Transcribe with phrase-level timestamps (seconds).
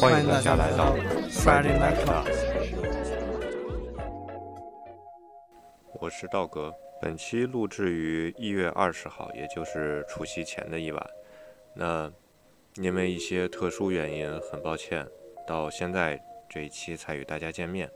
[0.00, 0.96] 欢迎大家来到
[1.28, 2.24] Friday Night Club。
[6.00, 6.72] 我是道格，
[7.02, 11.06] 本期录制于一月二十号，也就是除夕前的一晚。
[11.74, 12.10] 那
[12.76, 15.06] 因为一些特殊原因，很抱歉，
[15.46, 17.90] 到现在这一期才与大家见面。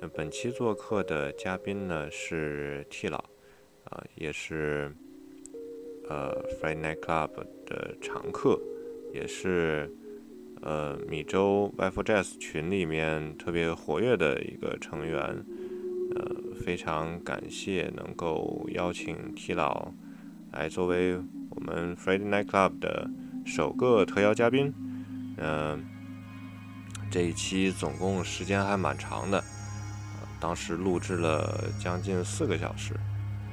[0.00, 3.22] 那本期做客的嘉宾呢是 T 老，
[3.84, 4.90] 啊，也是
[6.08, 7.32] 呃 Friday Night Club
[7.66, 8.58] 的常客，
[9.12, 9.94] 也是。
[10.66, 15.44] 呃，米州 w i f e Jazz 群里面特别活跃的一个成员，
[16.14, 19.92] 呃，非常感谢能够邀请 T 老
[20.52, 21.18] 来作为
[21.50, 23.10] 我们 Friday Night Club 的
[23.44, 24.72] 首个特邀嘉宾。
[25.36, 25.84] 嗯，
[27.10, 29.44] 这一期总共时间还蛮长的，
[30.40, 32.94] 当时录制了将近四个小时。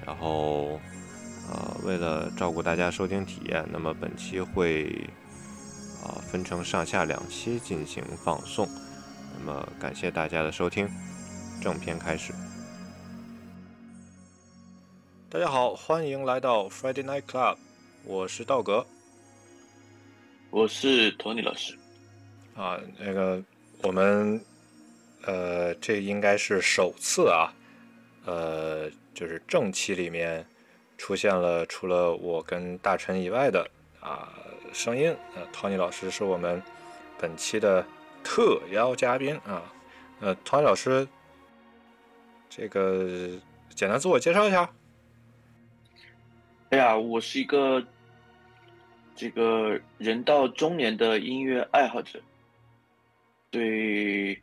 [0.06, 0.80] 然后，
[1.50, 5.10] 呃，为了照顾大家收听体验，那么本期会。
[6.04, 8.68] 啊，分成上下两期进行放送。
[9.38, 10.90] 那么，感谢大家的收听。
[11.62, 12.34] 正片开始。
[15.30, 17.56] 大家好，欢迎来到 Friday Night Club，
[18.04, 18.86] 我是道格，
[20.50, 21.78] 我是托尼老师。
[22.56, 23.42] 啊，那个
[23.84, 24.44] 我们
[25.24, 27.54] 呃，这应该是首次啊，
[28.26, 30.46] 呃，就是正期里面
[30.98, 34.34] 出现了除了我跟大陈以外的啊。
[34.74, 36.62] 声音，呃，Tony 老师是我们
[37.20, 37.86] 本期的
[38.24, 39.64] 特邀嘉宾啊，
[40.20, 41.08] 呃，Tony 老师，
[42.50, 43.32] 这个
[43.70, 44.70] 简单自我介绍一下。
[46.70, 47.86] 哎呀，我是一个
[49.16, 52.22] 这个人到中年的音乐爱好者，
[53.50, 54.42] 对，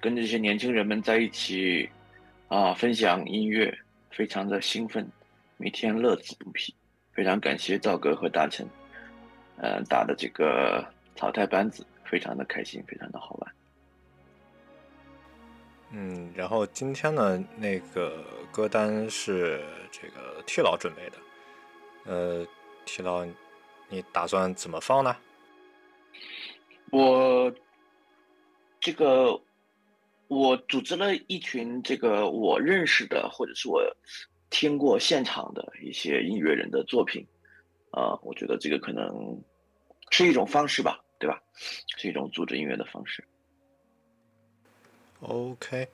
[0.00, 1.88] 跟这些年轻人们在一起
[2.46, 3.76] 啊，分享音乐，
[4.10, 5.10] 非常的兴奋，
[5.56, 6.72] 每天乐此不疲，
[7.12, 8.64] 非常感谢赵哥和大成。
[9.60, 10.84] 呃，打的这个
[11.16, 13.54] 草台班子非常的开心，非常的好玩。
[15.90, 21.18] 嗯，然后今天呢，那个歌单是这个 T 老准备的。
[22.04, 22.46] 呃
[22.86, 23.26] ，T 老，
[23.88, 25.16] 你打算怎么放呢？
[26.90, 27.52] 我
[28.80, 29.40] 这个
[30.28, 33.82] 我组织了一群这个我认识的或者是我
[34.50, 37.26] 听过现场的一些音乐人的作品。
[37.90, 39.42] 啊，我觉得这个可能
[40.10, 41.42] 是一种方式吧，对吧？
[41.96, 43.24] 是一种组织音乐的方式。
[45.20, 45.88] OK，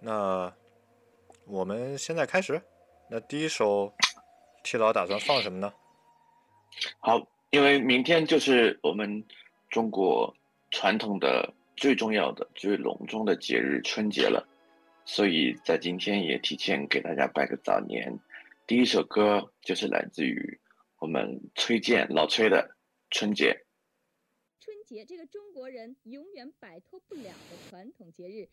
[0.00, 0.52] 那
[1.46, 2.60] 我们现在开始。
[3.08, 3.92] 那第一首
[4.62, 5.72] ，T 老打算放什么呢？
[7.00, 9.24] 好，因为明天就是我们
[9.70, 10.34] 中国
[10.70, 14.46] 传统的最重要的、最隆重的节日——春节了，
[15.04, 18.18] 所以在今天也提前给大家拜个早年。
[18.66, 20.58] 第一首歌就是来自于。
[21.00, 22.70] 我们崔健老崔的
[23.14, 23.64] 春节，
[24.58, 28.48] 春节这个中国人永远摆脱不了的传统节日。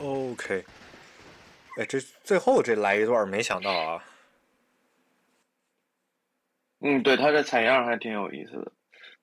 [0.00, 0.64] OK，
[1.78, 4.04] 哎，这最后这来一段，没想到啊，
[6.80, 8.72] 嗯，对，他的采样还挺有意思的，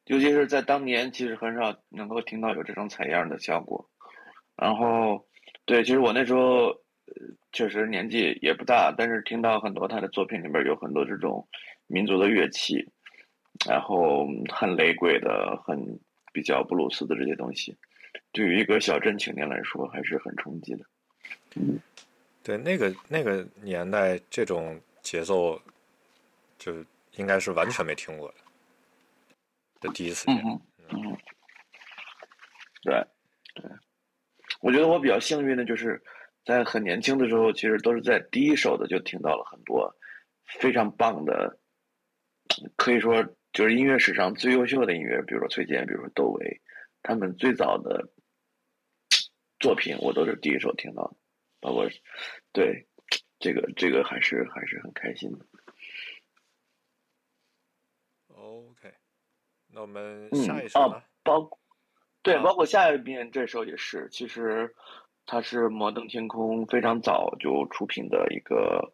[0.05, 3.87] 尤其是在当年，其实很少能够听到有这种采样的效果。
[4.55, 5.25] 然后，
[5.65, 6.75] 对，其实我那时候
[7.51, 11.47] 确实年纪也不大，但是听到很多他的作品里边有很多这种
[11.87, 12.87] 民族的乐器，
[13.67, 15.99] 然后很雷鬼的、很
[16.31, 17.77] 比较布鲁斯的这些东西，
[18.31, 20.85] 对于一个小镇青年来说还是很冲击的。
[22.43, 25.61] 对那个那个年代这种节奏，
[26.57, 26.73] 就
[27.13, 28.35] 应该是完全没听过的，
[29.87, 30.35] 的第一次见。
[30.37, 31.17] 嗯，嗯，
[32.81, 33.05] 对，
[33.53, 33.71] 对，
[34.61, 36.01] 我觉得我比较幸运的就是
[36.43, 39.95] 在很年轻的时候，其实都是在第一手的就听到了很多
[40.59, 41.57] 非常棒的，
[42.75, 46.61] 可以说就是音乐史上最优秀的音乐，比如说崔健，比如说窦唯，
[47.03, 48.09] 他们最早的
[49.59, 51.15] 作品我都是第一首听到的，
[51.59, 51.87] 包括
[52.51, 52.87] 对
[53.39, 55.45] 这个这个还是还是很开心的。
[58.29, 58.93] OK，
[59.67, 60.95] 那我们嗯下一首呢？
[60.95, 61.59] 啊，包
[62.21, 64.73] 对，啊包括下一遍这首也是，其实
[65.25, 68.93] 它是摩登天空非常早就出品的一个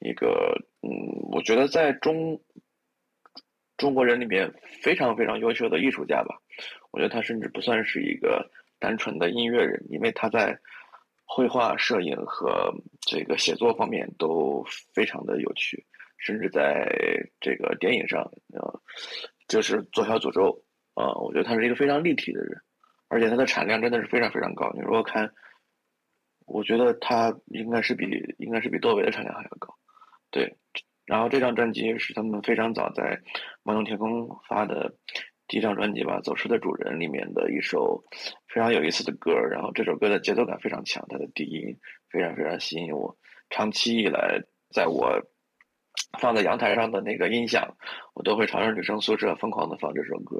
[0.00, 0.90] 一个，嗯，
[1.30, 2.40] 我觉得在中
[3.76, 6.40] 中国人里面非常非常优秀的艺术家吧。
[6.90, 10.58] 我觉得他甚至不算是一个单纯的音乐人，因为他在
[11.24, 15.86] 绘画、摄影和这个写作方面都非常的有趣，
[16.18, 16.88] 甚至在
[17.40, 18.80] 这个电影上，呃，
[19.46, 20.62] 就是《左小诅咒》
[21.00, 22.60] 啊、我觉得他是一个非常立体的人，
[23.08, 24.70] 而且他的产量真的是非常非常高。
[24.74, 25.32] 你如果看，
[26.46, 29.74] 我觉得他应该是比应该是比窦唯的产量还要高，
[30.30, 30.56] 对。
[31.06, 33.20] 然后这张专辑是他们非常早在
[33.64, 34.94] 摩登天空发的
[35.50, 38.04] 第一张专辑吧，《走失的主人》里面的一首
[38.46, 39.32] 非常有意思的歌。
[39.32, 41.76] 然后这首歌的节奏感非常强，它的低音
[42.08, 43.18] 非常非常吸引我。
[43.48, 44.40] 长期以来，
[44.72, 45.20] 在我
[46.20, 47.76] 放在阳台上的那个音响，
[48.14, 50.36] 我都会朝着女生宿舍疯狂的放这首歌，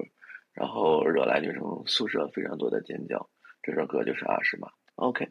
[0.52, 3.28] 然后惹来女生宿舍非常多的尖叫。
[3.64, 4.68] 这首歌就是阿诗玛。
[4.94, 5.28] OK。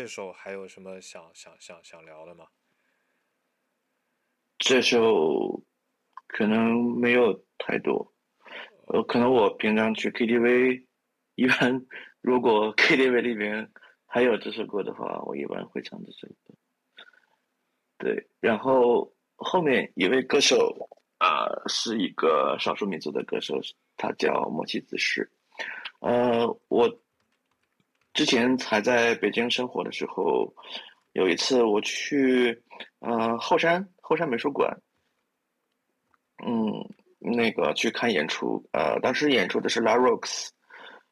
[0.00, 2.46] 这首还有什么想想想想聊的吗？
[4.56, 5.62] 这首
[6.26, 8.14] 可能没有太多，
[8.86, 10.86] 呃，可能我平常去 KTV，
[11.34, 11.86] 一般
[12.22, 13.70] 如果 KTV 里面
[14.06, 16.54] 还有这首歌的话，我一般会唱这首歌。
[17.98, 20.88] 对，然后后面一位歌手
[21.18, 23.60] 啊、是一个少数民族的歌手，
[23.98, 25.30] 他叫莫西子诗。
[26.00, 26.88] 呃，我
[28.12, 30.52] 之前还在北京生活的时候，
[31.12, 32.62] 有一次我去
[32.98, 34.76] 呃后山后山美术馆，
[36.44, 36.84] 嗯，
[37.18, 40.48] 那个去看演出，呃，当时演出的是 La Rox，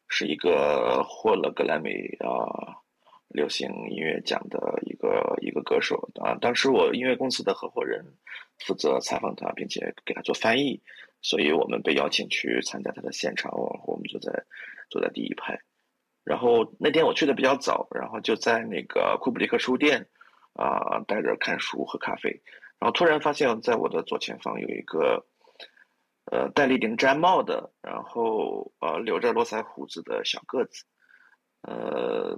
[0.07, 1.89] 是一个获了格莱美
[2.19, 2.75] 啊、
[3.29, 6.35] 流行音乐奖的一个一个歌手啊。
[6.41, 8.05] 当时我音乐公司的合伙人
[8.57, 10.81] 负责采访他，并且给他做翻译，
[11.21, 14.31] 所以我们被邀请去参加他的现场，我我们就在
[14.89, 15.59] 坐在第一排。
[16.29, 20.07] 然后那天我去的比较早，然后就在那个库布里克书店
[20.53, 22.29] 啊、待着看书喝咖啡，
[22.77, 25.25] 然后突然发现，在我的左前方有一个
[26.25, 30.85] 呃戴了一顶毡帽的，然后呃留着络腮胡子的小个子，
[31.63, 32.37] 呃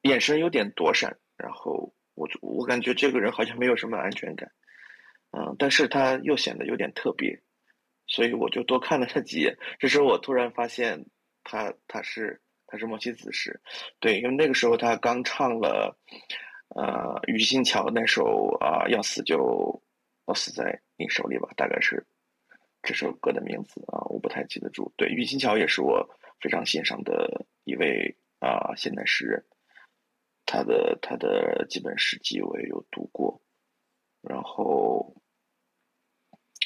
[0.00, 4.50] 眼神有点躲闪，然后我就我感觉这个人好像没有什么安全感，
[5.32, 7.42] 嗯、但是他又显得有点特别，
[8.06, 9.58] 所以我就多看了他几眼。
[9.78, 11.04] 这时候我突然发现
[11.44, 13.60] 他他是他是莫西子诗，
[14.00, 15.96] 对，因为那个时候他刚唱了
[16.74, 19.82] 呃庾澄桥那首啊、要死就
[20.26, 22.06] 要死在你手里吧，大概是
[22.82, 24.92] 这首歌的名字啊，我不太记得住。
[24.96, 26.08] 对，庾澄桥也是我
[26.40, 29.44] 非常欣赏的一位啊、现代诗人，
[30.44, 33.40] 他的他的几本诗集我也有读过，
[34.20, 35.16] 然后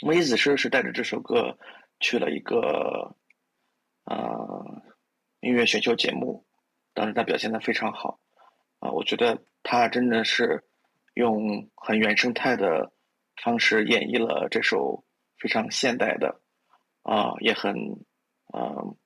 [0.02, 1.58] 莫西子诗是带着这首歌
[2.00, 3.14] 去了一个
[4.04, 4.82] 呃
[5.40, 6.44] 音乐选秀节目，
[6.92, 8.20] 当时他表现的非常好。
[8.78, 10.64] 啊、我觉得他真的是
[11.14, 12.92] 用很原生态的
[13.42, 15.04] 方式演绎了这首
[15.38, 16.40] 非常现代的
[17.02, 17.74] 啊、也很
[18.52, 18.96] 嗯、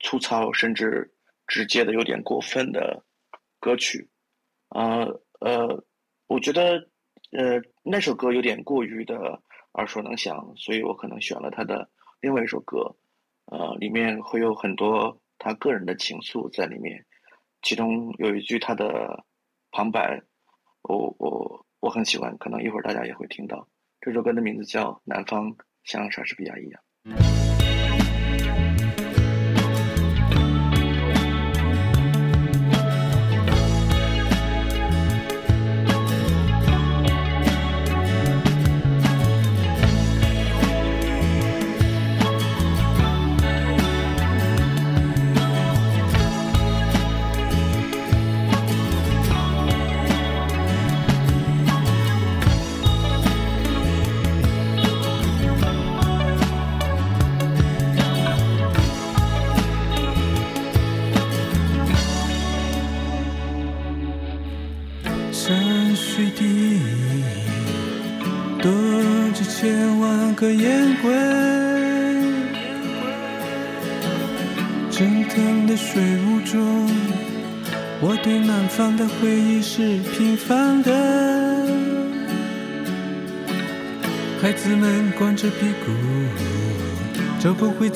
[0.00, 1.14] 粗糙甚至
[1.46, 3.04] 直接的有点过分的
[3.60, 4.08] 歌曲。
[4.68, 5.06] 啊
[5.40, 5.84] 呃
[6.26, 6.88] 我觉得
[7.30, 9.40] 呃那首歌有点过于的
[9.72, 11.88] 耳熟能详，所以我可能选了他的
[12.20, 12.96] 另外一首歌，
[13.46, 17.06] 呃，里面会有很多他个人的情愫在里面，
[17.62, 19.24] 其中有一句他的
[19.70, 20.20] 旁白，
[20.82, 23.68] 我我我很喜欢，可能一会儿大家也会听到。
[24.00, 26.82] 这首歌的名字叫《南方像莎士比亚一样》。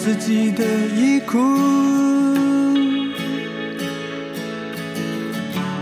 [0.03, 0.65] 自己的
[0.97, 1.39] 衣裤。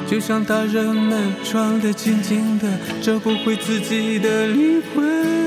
[0.06, 2.68] 就像大人们穿的紧紧的，
[3.00, 5.39] 找不回自己的灵魂。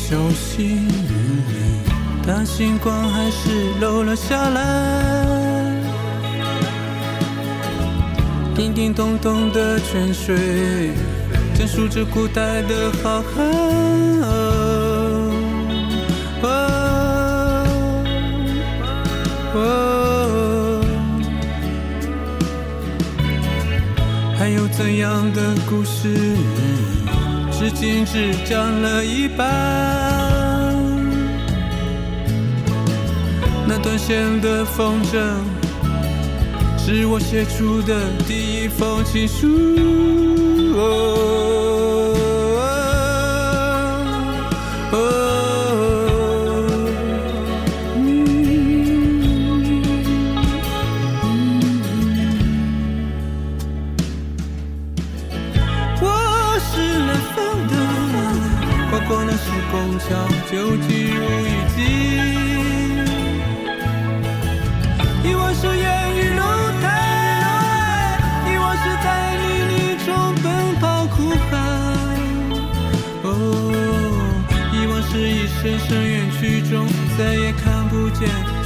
[0.00, 1.82] 小心翼翼，
[2.26, 4.60] 但星光还是漏了下来。
[8.54, 10.92] 叮叮咚咚的泉水，
[11.54, 13.24] 讲述着古代的浩瀚。
[16.40, 16.46] 哦
[19.54, 20.84] 哦
[24.38, 26.16] 还有怎样的故事，
[27.58, 29.44] 至今只讲了一半？
[33.66, 35.18] 那断线的风筝。
[36.78, 39.48] 是我写出的第一封情书。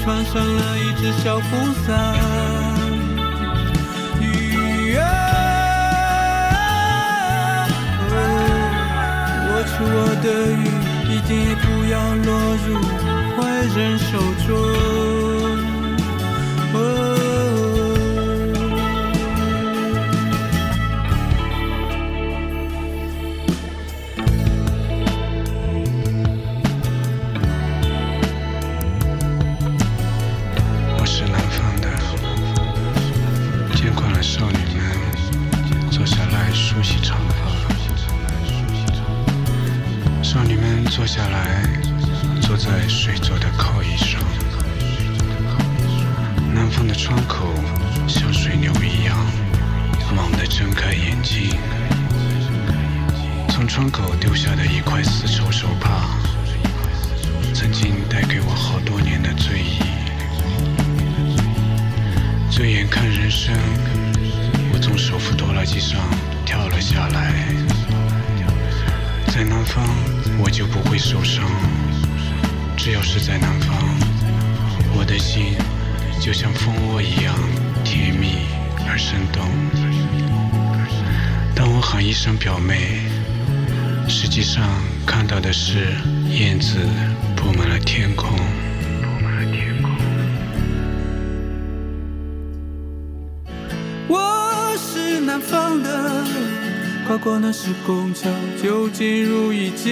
[0.02, 1.86] 穿上了一只小风伞。
[4.20, 5.04] 雨啊，
[8.10, 8.14] 哦，
[9.46, 10.60] 握住我的雨，
[11.08, 12.28] 一定也不要落
[12.66, 12.68] 入
[13.36, 13.40] 坏
[13.76, 14.10] 人手
[14.44, 14.50] 中。
[64.72, 65.98] 我从首扶拖拉机上
[66.44, 67.32] 跳了下来。
[69.34, 69.84] 在南方，
[70.38, 71.44] 我就不会受伤。
[72.76, 73.76] 只要是在南方，
[74.94, 75.54] 我的心
[76.20, 77.34] 就像蜂窝一样
[77.82, 78.46] 甜蜜
[78.88, 79.42] 而生动。
[81.54, 83.00] 当我喊一声表妹，
[84.08, 84.68] 实际上
[85.06, 85.94] 看到的是
[86.28, 86.78] 燕子
[87.34, 88.38] 布满了天空。
[95.42, 96.24] 方的，
[97.06, 98.28] 跨过那时拱桥
[98.62, 99.90] 就进入遗迹。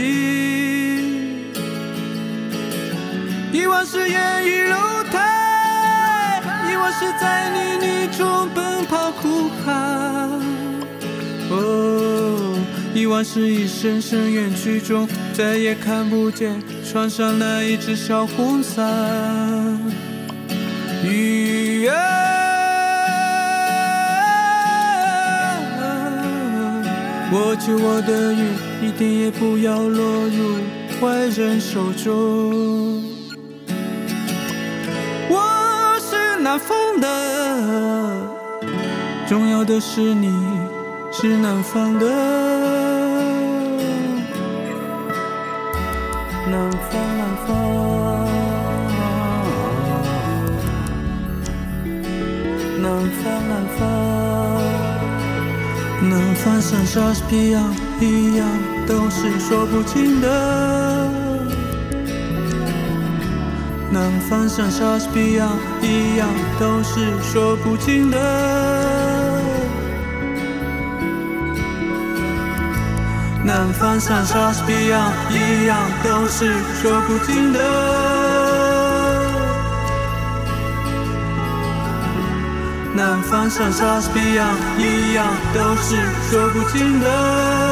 [3.53, 4.77] 遗忘是烟雨楼
[5.11, 10.31] 台，遗忘是在泥泞中奔跑哭喊。
[11.51, 12.59] 哦，
[12.95, 18.87] 遗忘是一声声远去中再也看不见，穿上了一只小红伞。
[21.05, 21.89] 雨
[27.31, 28.49] 啊，握住我的雨，
[28.83, 30.59] 一点也不要落入
[31.01, 33.05] 坏人手中。
[35.29, 37.07] 我是南方的，
[39.29, 40.29] 重要的是你
[41.13, 42.07] 是南方的，
[46.51, 47.10] 南方。
[56.61, 57.61] 像莎士比亚
[58.01, 58.47] 一样，
[58.87, 61.09] 都是说不尽的。
[63.91, 65.49] 南方像莎士比亚
[65.81, 68.19] 一样，都是说不尽的。
[73.43, 78.10] 南方像莎士比亚一样，都是说不尽的。
[83.01, 85.97] 南方像莎士比亚一样，都是
[86.29, 87.70] 说不尽的。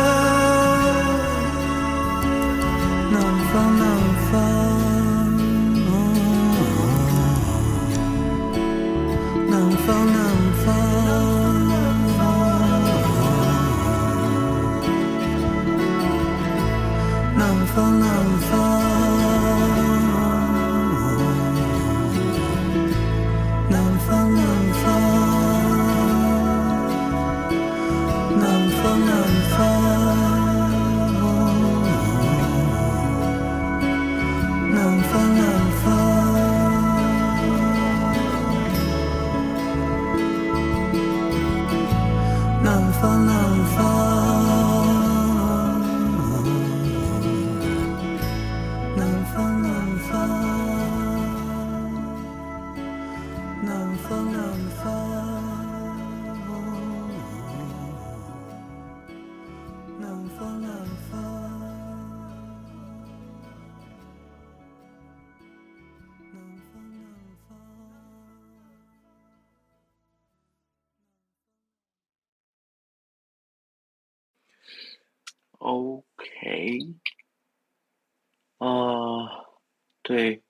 [80.09, 80.43] 对，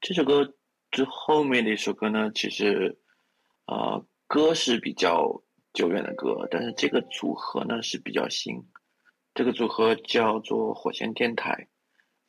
[0.00, 0.54] 这首歌
[0.92, 2.96] 之后面的一首歌呢，其实，
[3.64, 8.62] 啊，歌是比较久远的歌，但是这个组合呢是比较新，
[9.34, 11.66] 这个组合叫做火线电台，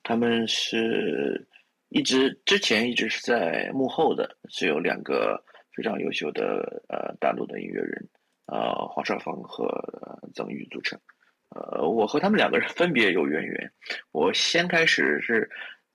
[0.01, 1.47] 他们是
[1.89, 8.09] 一直之前一直是在幕后的，是有两个非常优秀的呃大陆的音乐人，
[8.47, 9.69] 呃黄少峰和
[10.33, 10.99] 曾宇组成。
[11.49, 13.71] 呃，我和他们两个人分别有渊源。
[14.12, 15.47] 我先开始是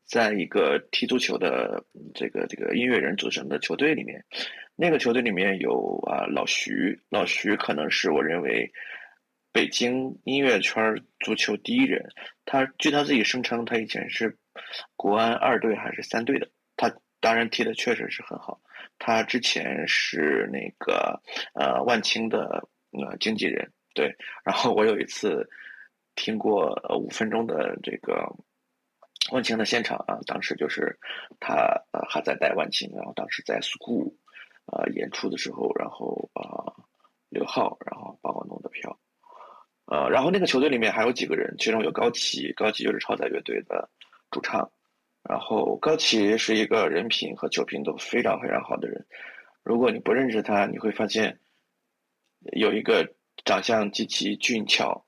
[0.09, 4.25] 在一个踢足球的这个这个音乐人组成的球队里面，
[4.75, 8.73] 那个球队里面有啊老徐，老徐可能是我认为
[9.53, 12.09] 北京音乐圈足球第一人。
[12.47, 14.35] 他据他自己声称，他以前是
[14.97, 16.91] 国安二队还是三队的，他
[17.21, 18.59] 当然踢的确实是很好。
[18.99, 21.21] 他之前是那个
[21.55, 24.17] 呃万青的呃经纪人，对。
[24.43, 25.47] 然后我有一次
[26.15, 28.27] 听过五分钟的这个
[29.31, 30.99] 万青的现场啊，当时就是
[31.41, 31.55] 他
[31.93, 34.15] 呃还在带万青，然后当时在 school
[34.67, 36.75] 呃演出的时候，然后啊、呃、
[37.29, 38.99] 刘浩然后帮我弄的票，
[39.87, 43.89] 呃然后那个球队里面还有几个人，其中有高旗，高旗就是超载乐队的
[44.31, 44.71] 主唱，
[45.23, 49.07] 然后高旗是一个人品和酒品都非常非常好的人，
[49.63, 51.39] 如果你不认识他，你会发现
[52.53, 53.15] 有一个
[53.45, 55.05] 长相极其俊俏，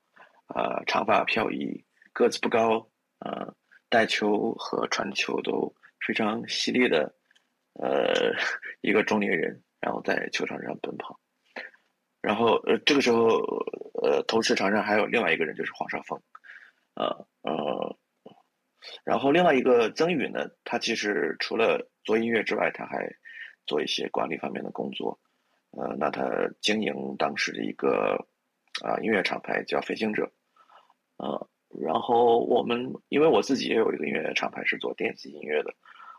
[0.47, 2.89] 啊、长发飘逸，个子不高，
[3.21, 3.55] 呃，
[3.91, 5.75] 带球和传球都
[6.07, 7.15] 非常犀利的，
[7.75, 8.33] 呃，
[8.81, 11.21] 一个中年人，然后在球场上奔跑。
[12.23, 13.39] 然后呃，这个时候
[14.03, 16.23] 呃，同时场上还有另外一个人，就是黄少峰，
[16.95, 17.97] 呃呃，
[19.05, 23.11] 然后另外一个曾宇呢，他其实除了做音乐之外，他还
[23.67, 25.19] 做一些管理方面的工作。
[25.73, 26.29] 呃，那他
[26.61, 28.27] 经营当时的一个
[28.85, 30.31] 啊、音乐厂牌叫飞行者，
[31.17, 35.73] 呃，然后我们因为我自己也有一个音乐厂牌是做电子音乐的，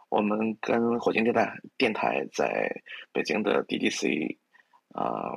[0.10, 2.70] 我们跟火星电台电台在
[3.12, 4.38] 北京的 DDC
[4.94, 5.36] 啊、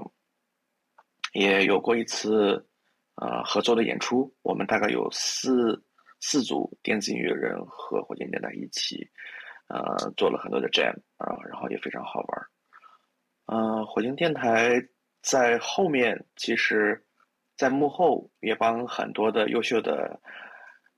[1.33, 2.67] 也有过一次
[3.17, 5.85] 呃合作的演出，我们大概有四
[6.21, 9.09] 四组电子音乐人和火箭电台一起
[9.69, 12.47] 呃做了很多的 jam 啊、然后也非常好玩儿。
[13.47, 14.83] 呃，火星电台
[15.23, 17.05] 在后面其实，
[17.57, 20.21] 在幕后也帮很多的优秀的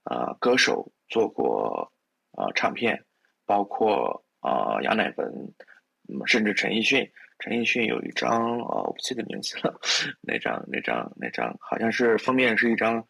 [0.05, 1.93] 呃歌手做过
[2.33, 3.05] 呃唱片，
[3.45, 5.55] 包括呃杨乃文，
[6.27, 7.11] 甚至陈奕迅。
[7.39, 9.79] 陈奕迅有一张呃我不记得名字了，
[10.23, 13.07] 那张那张那张好像是封面是一张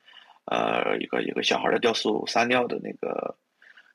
[0.47, 3.39] 呃一个一个小孩的雕塑撒尿的那个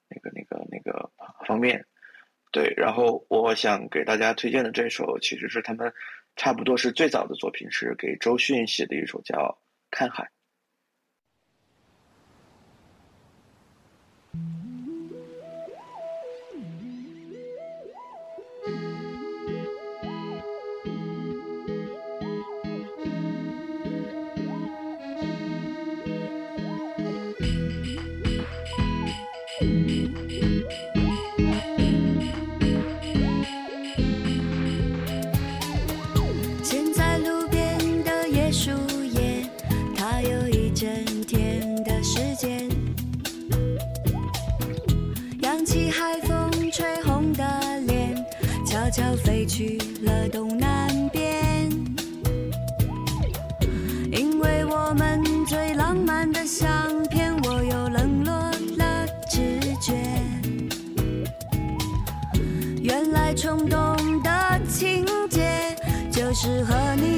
[0.07, 1.11] 那个那个那个
[1.45, 1.85] 封面。
[2.53, 5.93] 对，然后我想给大家推荐的这首，其实是他们
[6.35, 9.37] 差不多是最早的作品，是给周迅写的一首叫
[9.89, 10.23] 《看海》。
[66.41, 67.10] 就是和你。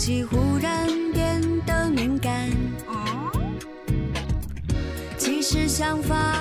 [0.00, 2.50] 气忽然变得敏感。
[5.18, 6.39] 其实想法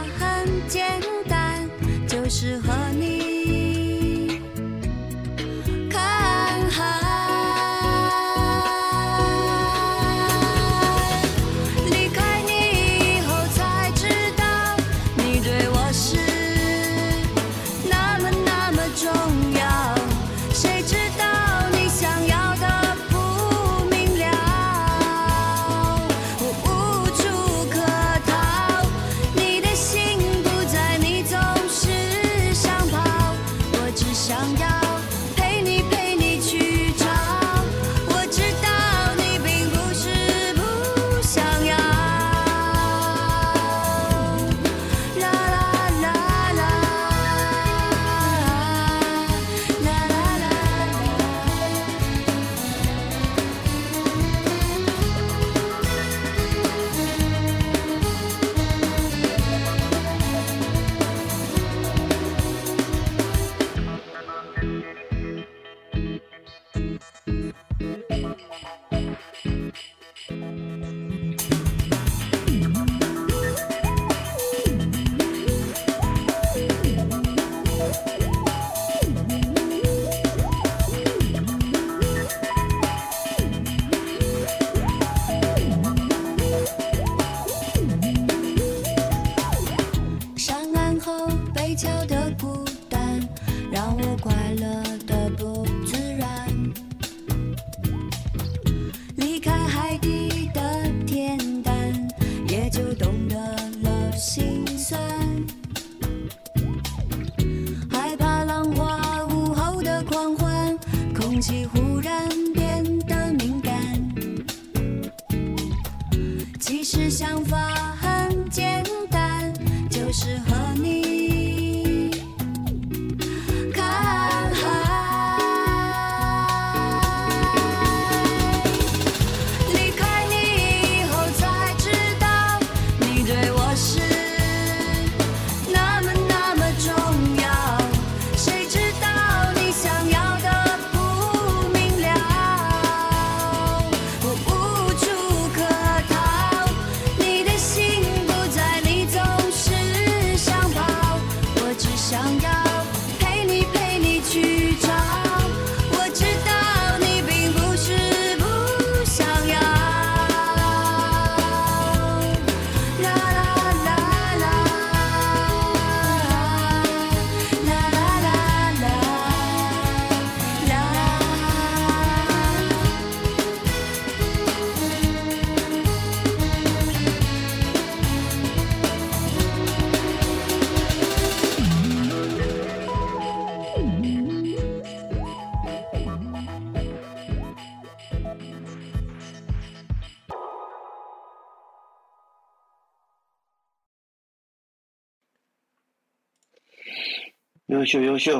[197.89, 198.39] 秀优秀，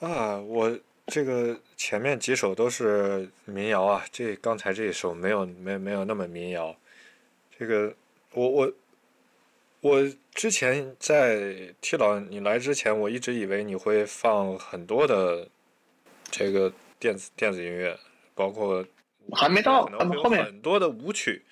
[0.00, 6.74] 啊，我这个前面几首都是民谣啊，这刚才这一首没有没没有那么民谣。
[7.56, 7.94] 这个
[8.32, 8.72] 我我
[9.82, 10.02] 我
[10.34, 15.46] 之前在 T 老你来之前，我一直以为你会放很多的
[16.28, 17.96] 这个电子电子音乐，
[18.34, 18.84] 包括
[19.30, 21.44] 还没到可能后面很多的舞曲，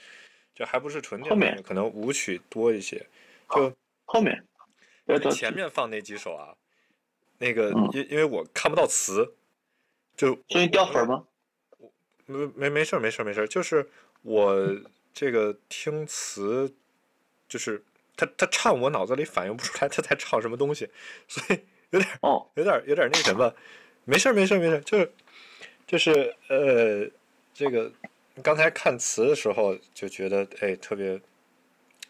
[0.52, 3.06] 就还不是纯电子，可能舞曲多一些。
[3.54, 3.72] 就
[4.04, 4.44] 后面
[5.30, 6.56] 前，面放那几首啊，
[7.38, 9.34] 那个嗯因因为我看不到词，
[10.16, 11.24] 就所以掉粉吗？
[12.26, 13.88] 没没没事儿没事儿没事儿，就是
[14.22, 14.54] 我
[15.14, 16.74] 这个听词，
[17.48, 17.82] 就是
[18.16, 20.90] 他他唱我脑子里反应不出来他在唱什么东西，
[21.26, 23.54] 所以有点儿哦，有点儿有点儿那什么，
[24.04, 25.12] 没事儿没事儿没事儿，就是
[25.86, 27.08] 就是呃
[27.54, 27.90] 这个
[28.42, 31.18] 刚才看词的时候就觉得哎特别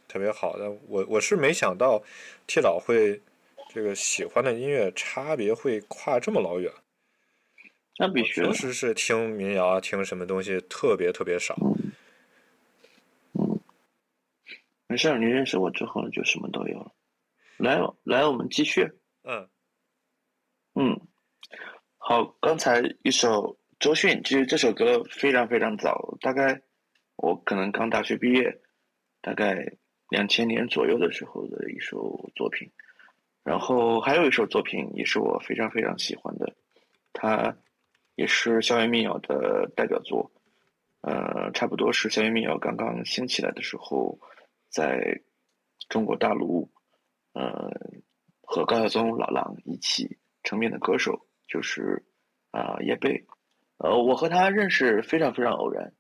[0.09, 2.03] 特别好的，我我是没想到
[2.47, 3.21] T 老会
[3.69, 6.73] 这个喜欢的音乐差别会跨这么老远。
[7.99, 8.55] 那必须的平。
[8.55, 11.57] 时是听民谣啊，听什么东西特别特别少。
[14.87, 16.93] 没事儿，你认识我之后就什么都有了。
[17.59, 18.89] 来哦，来，我们继续。
[19.25, 19.49] 嗯
[20.75, 21.01] 嗯，
[21.99, 26.63] 好，刚才一首周迅，其实这首歌非常非常早，大概
[27.17, 28.61] 我可能刚大学毕业，
[29.21, 29.73] 大概
[30.09, 32.71] 两千年左右的时候的一首作品。
[33.49, 36.55] 然后还有一首作品也是我非常非常喜欢的，
[37.15, 37.57] 它
[38.15, 40.31] 也是校园民谣的代表作。
[41.01, 44.19] 呃，差不多是校园民谣刚刚兴起来的时候，
[44.69, 45.23] 在
[45.89, 46.71] 中国大陆，
[47.33, 47.71] 呃，
[48.43, 52.05] 和高晓松、老狼一起成名的歌手就是
[52.51, 53.25] 啊、叶蓓。
[53.79, 55.95] 呃，我和他认识非常非常偶然，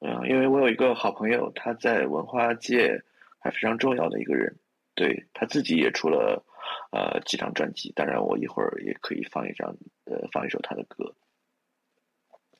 [0.00, 3.02] 嗯、因为我有一个好朋友，他在文化界
[3.38, 4.58] 还非常重要的一个人，
[4.94, 6.44] 对他自己也出了
[6.90, 11.14] 呃几张专辑，当然我一会儿也可以放一张呃放一首他的歌。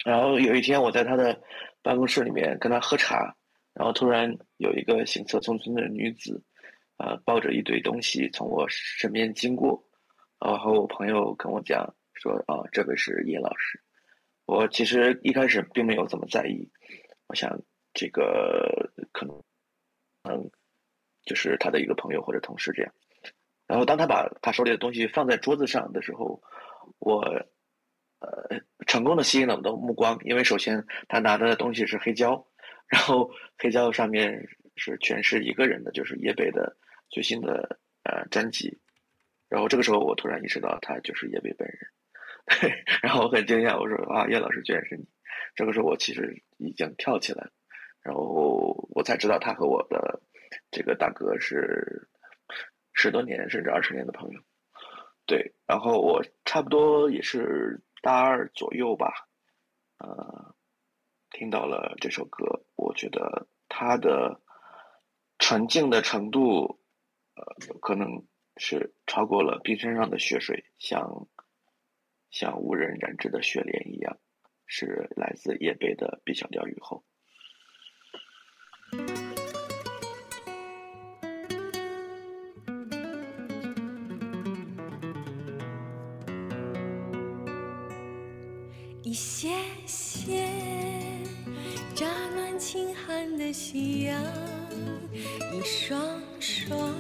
[0.04, 1.40] 然后有一天我在他的
[1.80, 3.36] 办公室里面跟他喝茶，
[3.72, 6.42] 然后突然有一个行色匆匆的女子，
[6.96, 9.84] 呃，抱着一堆东西从我身边经过，
[10.40, 13.80] 然后我朋友跟我讲说啊，这位是叶老师。
[14.44, 16.68] 我其实一开始并没有怎么在意，
[17.28, 17.60] 我想
[17.94, 19.40] 这个可能，
[20.24, 20.50] 嗯，
[21.24, 22.92] 就是他的一个朋友或者同事这样。
[23.72, 26.42] 然后当他把他手里的东西放在桌子上的时候，
[26.98, 27.22] 我
[28.20, 32.46] 呃成功的吸引了我的目光，因为首先他拿的东西是黑胶，
[32.86, 34.46] 然后黑胶上面
[34.76, 36.76] 是全是一个人的，就是叶蓓的
[37.08, 38.78] 最新的呃专辑。
[39.48, 41.78] 然后这个时候我突然意识到他就是叶蓓本人，
[42.60, 45.06] 对，然后我很惊讶，我说啊叶老师居然是你。
[45.54, 47.48] 这个时候我其实已经跳起来，
[48.02, 50.20] 然后我才知道他和我的
[50.70, 52.06] 这个大哥是
[52.92, 54.40] 十多年甚至二十年的朋友。
[55.24, 59.28] 对，然后我差不多也是大二左右吧，
[59.98, 60.54] 呃，
[61.30, 64.40] 听到了这首歌，我觉得它的
[65.38, 66.80] 纯净的程度，
[67.36, 68.26] 呃，可能
[68.56, 71.28] 是超过了冰山上的雪水，像
[72.30, 74.18] 像无人染指的雪莲一样，
[74.66, 77.04] 是来自叶蓓的《碧小调雨后》。
[93.52, 94.18] 夕阳，
[95.52, 96.00] 一双
[96.40, 96.94] 双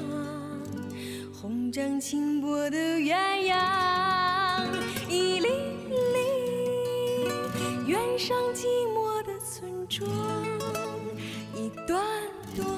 [1.32, 4.66] 红掌轻拨的鸳鸯，
[5.08, 5.48] 一粒
[6.12, 10.06] 粒远上寂寞的村庄，
[11.56, 12.04] 一段
[12.54, 12.68] 段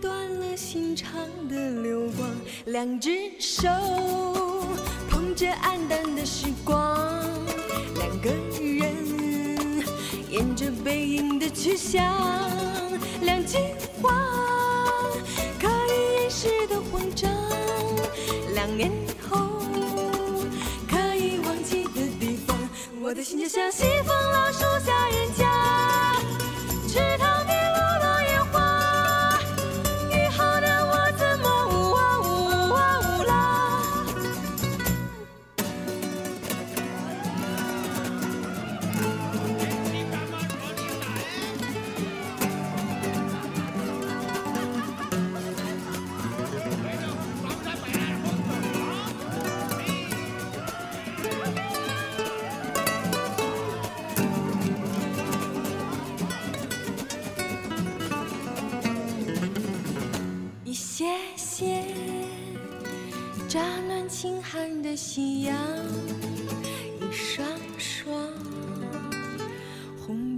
[0.00, 2.28] 断了心肠的流光，
[2.66, 3.68] 两只手
[5.08, 7.22] 捧着黯淡的时光，
[7.94, 8.30] 两个
[8.60, 9.19] 人
[10.40, 12.02] 沿着背影的去向，
[13.20, 13.58] 两句
[14.00, 14.10] 话
[15.60, 17.30] 可以掩饰的慌张，
[18.54, 18.90] 两年
[19.28, 19.36] 后
[20.88, 22.56] 可以忘记的地方，
[23.02, 24.99] 我的心就像西风老树下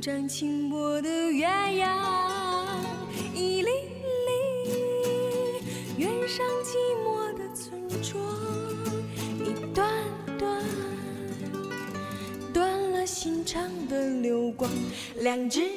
[0.03, 1.87] 红掌轻薄的鸳鸯，
[3.37, 3.69] 一粒
[4.27, 4.33] 粒
[5.97, 6.75] 远上寂
[7.05, 8.21] 寞的村庄，
[9.39, 9.89] 一段
[10.37, 10.61] 段
[12.53, 14.69] 断了心肠的流光，
[15.21, 15.71] 两只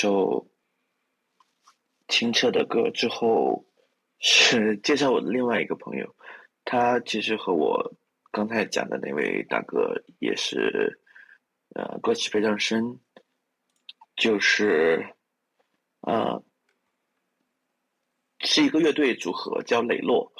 [0.00, 0.50] 首
[2.08, 3.66] 清澈的歌之后
[4.18, 6.16] 是介绍我的另外一个朋友，
[6.64, 7.94] 他其实和我
[8.32, 10.98] 刚才讲的那位大哥也是
[11.74, 12.98] 呃关系非常深，
[14.16, 15.06] 就是
[16.00, 16.42] 呃
[18.38, 20.32] 是一个乐队组合叫磊落，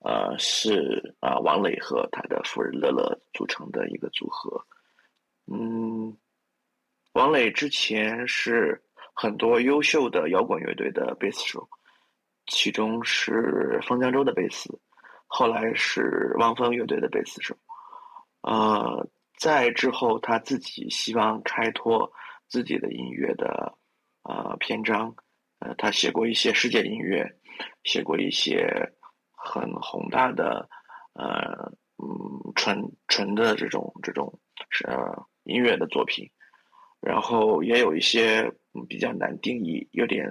[0.00, 4.66] 呃是啊、王磊和他的夫人乐乐组成的一个组合。
[5.46, 6.14] 嗯，
[7.14, 8.82] 王磊之前是
[9.18, 11.66] 很多优秀的摇滚乐队的贝斯手，
[12.46, 14.78] 其中是方江舟的贝斯，
[15.26, 17.56] 后来是汪峰乐队的贝斯手。
[18.42, 19.08] 呃，
[19.38, 22.12] 在之后他自己希望开拓
[22.46, 23.74] 自己的音乐的
[24.22, 25.16] 呃篇章，
[25.60, 27.26] 呃，他写过一些世界音乐，
[27.84, 28.68] 写过一些
[29.32, 30.68] 很宏大的
[31.14, 34.38] 呃嗯纯纯的这种这种
[34.68, 36.30] 是呃音乐的作品，
[37.00, 38.42] 然后也有一些
[38.72, 40.30] 嗯比较难定义，有点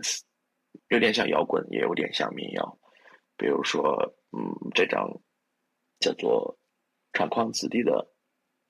[0.89, 2.78] 有点像摇滚，也有点像民谣，
[3.38, 5.22] 比如说嗯这张
[5.99, 6.57] 叫做
[7.18, 8.11] 《厂矿子弟》的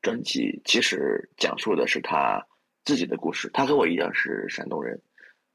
[0.02, 2.46] 专辑，其实讲述的是他
[2.84, 3.50] 自己的故事。
[3.54, 5.02] 他和我一样是山东人，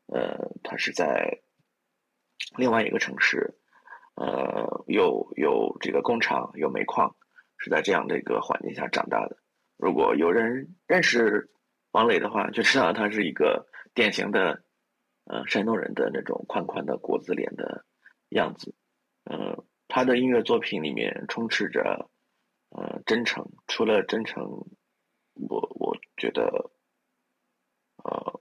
[0.07, 1.41] 呃，他是在
[2.57, 3.55] 另外一个城市，
[4.17, 7.15] 呃，有有这个工厂，有煤矿，
[7.59, 9.37] 是在这样的一个环境下长大的。
[9.77, 11.49] 如果有人认识
[11.93, 14.63] 王磊的话，就知道他是一个典型的，
[15.25, 17.85] 呃，山东人的那种宽宽的国字脸的
[18.31, 18.75] 样子。
[19.25, 22.09] 呃，他的音乐作品里面充斥着，
[22.71, 23.45] 呃，真诚。
[23.67, 24.45] 除了真诚，
[25.35, 26.71] 我我觉得，
[28.05, 28.41] 呃，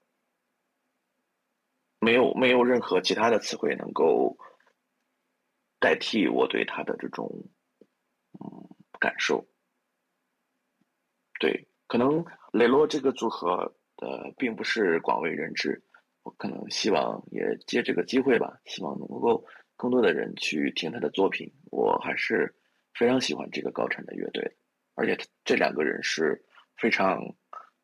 [2.00, 4.38] 没有没有任何其他的词汇能够
[5.80, 7.50] 代替我对他的这种
[8.34, 8.70] 嗯
[9.00, 9.48] 感受。
[11.40, 15.82] 对，可能磊落这个组合的并不是广为人知，
[16.24, 19.46] 我可能希望也借这个机会吧，希望能够
[19.76, 21.52] 更多的人去听他的作品。
[21.72, 22.54] 我还是
[22.94, 24.58] 非常喜欢这个高产的乐队，
[24.96, 26.44] 而且这两个人是
[26.76, 27.20] 非常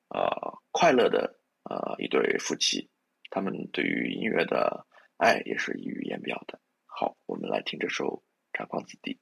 [0.10, 0.30] 呃
[0.72, 2.90] 快乐的呃一对夫妻，
[3.30, 4.86] 他们对于音乐的
[5.18, 6.60] 爱也是溢于言表的。
[6.86, 8.24] 好，我们来听这首
[8.58, 9.14] 《厂矿子弟》。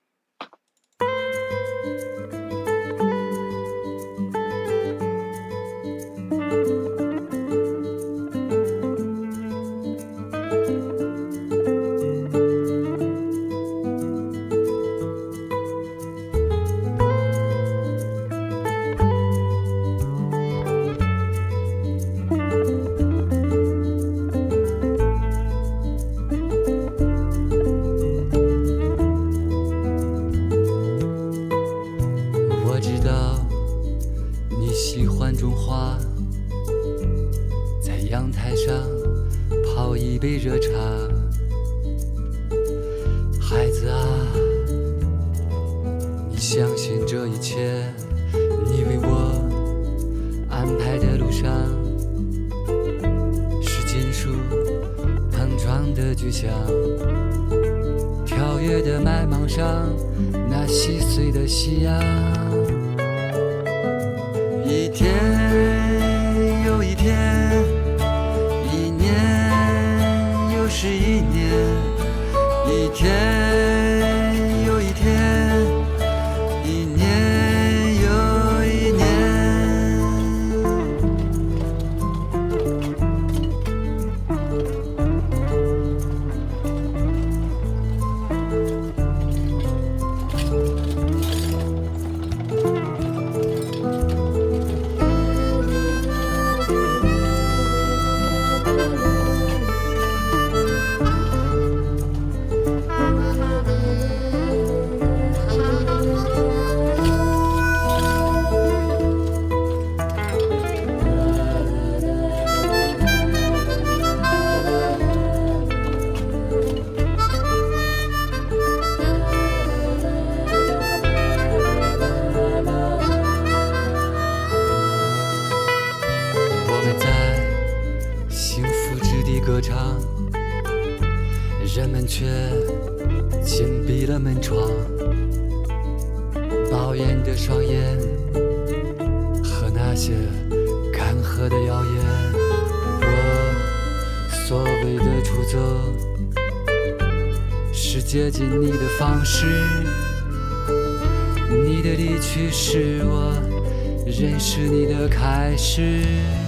[154.56, 156.43] 是你的开始。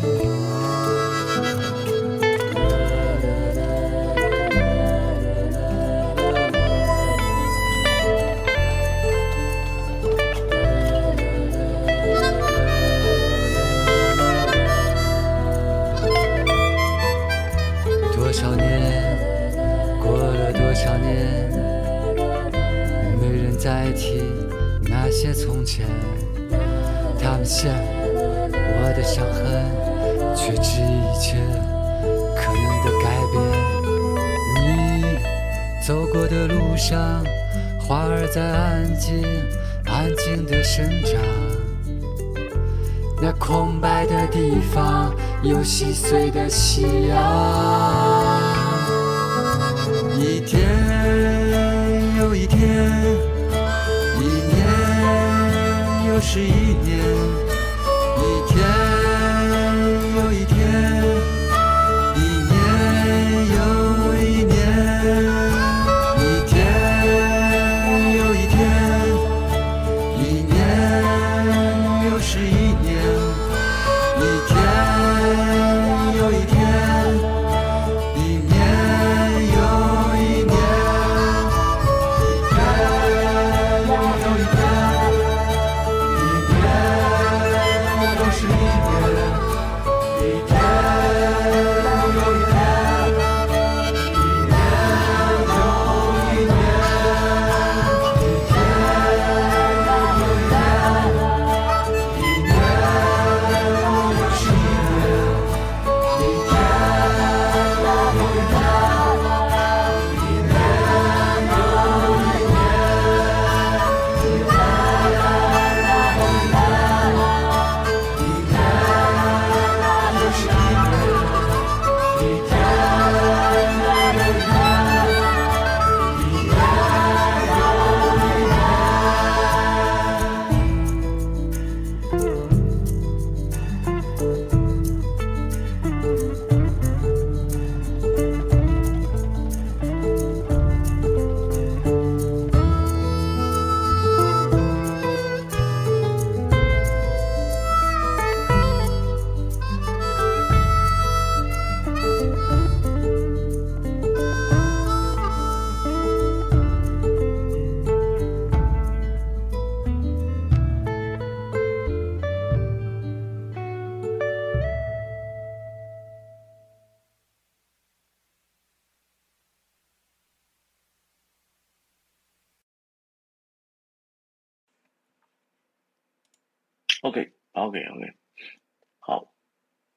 [43.45, 48.41] 空白的地方有细碎的夕阳，
[50.17, 50.67] 一天
[52.17, 52.59] 又一天，
[54.19, 54.65] 一年
[56.07, 57.04] 又是一年。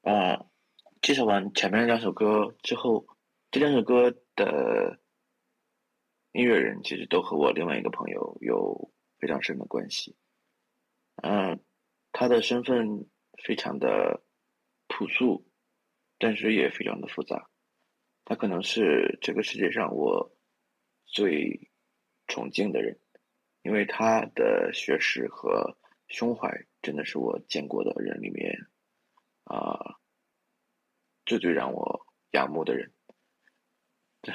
[0.09, 0.47] 啊
[1.03, 3.07] 介绍完前面两首歌之后
[3.51, 4.99] 这两首歌的
[6.33, 10.17] 音乐人其实都和我另外一个朋友有非常深的关系。
[11.17, 11.63] 嗯
[12.11, 13.07] 他的身份
[13.45, 14.23] 非常的
[14.87, 15.47] 朴素
[16.17, 17.51] 但是也非常的复杂。
[18.25, 20.35] 他可能是这个世界上我
[21.05, 21.71] 最
[22.29, 22.99] 崇敬的人
[23.61, 28.69] 因为他的学识和胸怀真的是我见过的人里面
[29.49, 29.97] 啊、
[31.25, 32.93] 最最让我仰慕的人。
[34.23, 34.33] 这，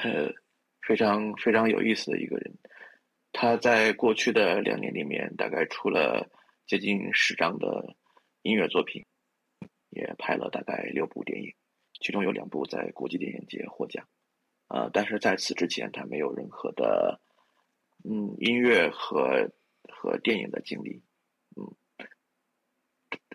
[0.81, 2.57] 非常非常有意思的一个人。
[3.31, 6.29] 他在过去的两年里面，大概出了
[6.65, 7.95] 接近十张的
[8.41, 9.05] 音乐作品，
[9.89, 11.53] 也拍了大概六部电影，
[11.99, 14.07] 其中有两部在国际电影节获奖。
[14.67, 17.19] 呃，但是在此之前，他没有任何的
[18.03, 19.51] 嗯音乐和
[19.89, 21.03] 和电影的经历，
[21.55, 21.75] 嗯，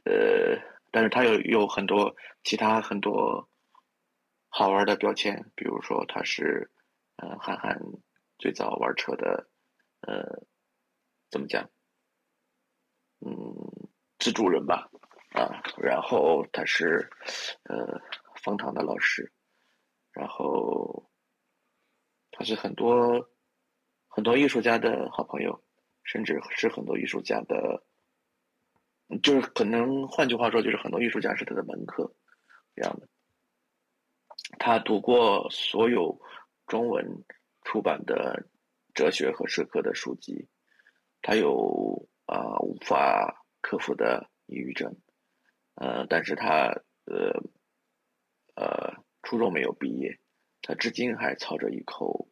[0.05, 0.59] 呃，
[0.99, 3.49] 但是他有有很多其他很多
[4.49, 6.73] 好玩的标签，比如说他是
[7.15, 7.81] 呃韩寒
[8.37, 9.49] 最早玩车的
[10.01, 10.43] 呃
[11.31, 11.71] 怎么讲，
[13.21, 13.31] 嗯，
[14.19, 14.91] 资助人吧，
[15.35, 17.09] 啊，然后他是
[17.63, 18.01] 呃
[18.43, 19.33] 冯唐的老师，
[20.11, 21.09] 然后
[22.33, 23.31] 他是很多
[24.09, 25.63] 很多艺术家的好朋友，
[26.03, 27.85] 甚至是很多艺术家的，
[29.23, 32.13] 就是可能换句话说，就是很多艺术家是他的门客
[32.75, 33.09] 这样的。
[34.59, 36.21] 他读过所有
[36.67, 37.25] 中文
[37.63, 38.47] 出版的
[38.95, 40.49] 哲学和社科的书籍，
[41.23, 44.97] 他有啊、无法克服的抑郁症，
[45.75, 46.67] 呃，但是他
[47.05, 47.43] 呃
[48.55, 50.19] 呃初中没有毕业，
[50.63, 52.29] 他至今还操着一口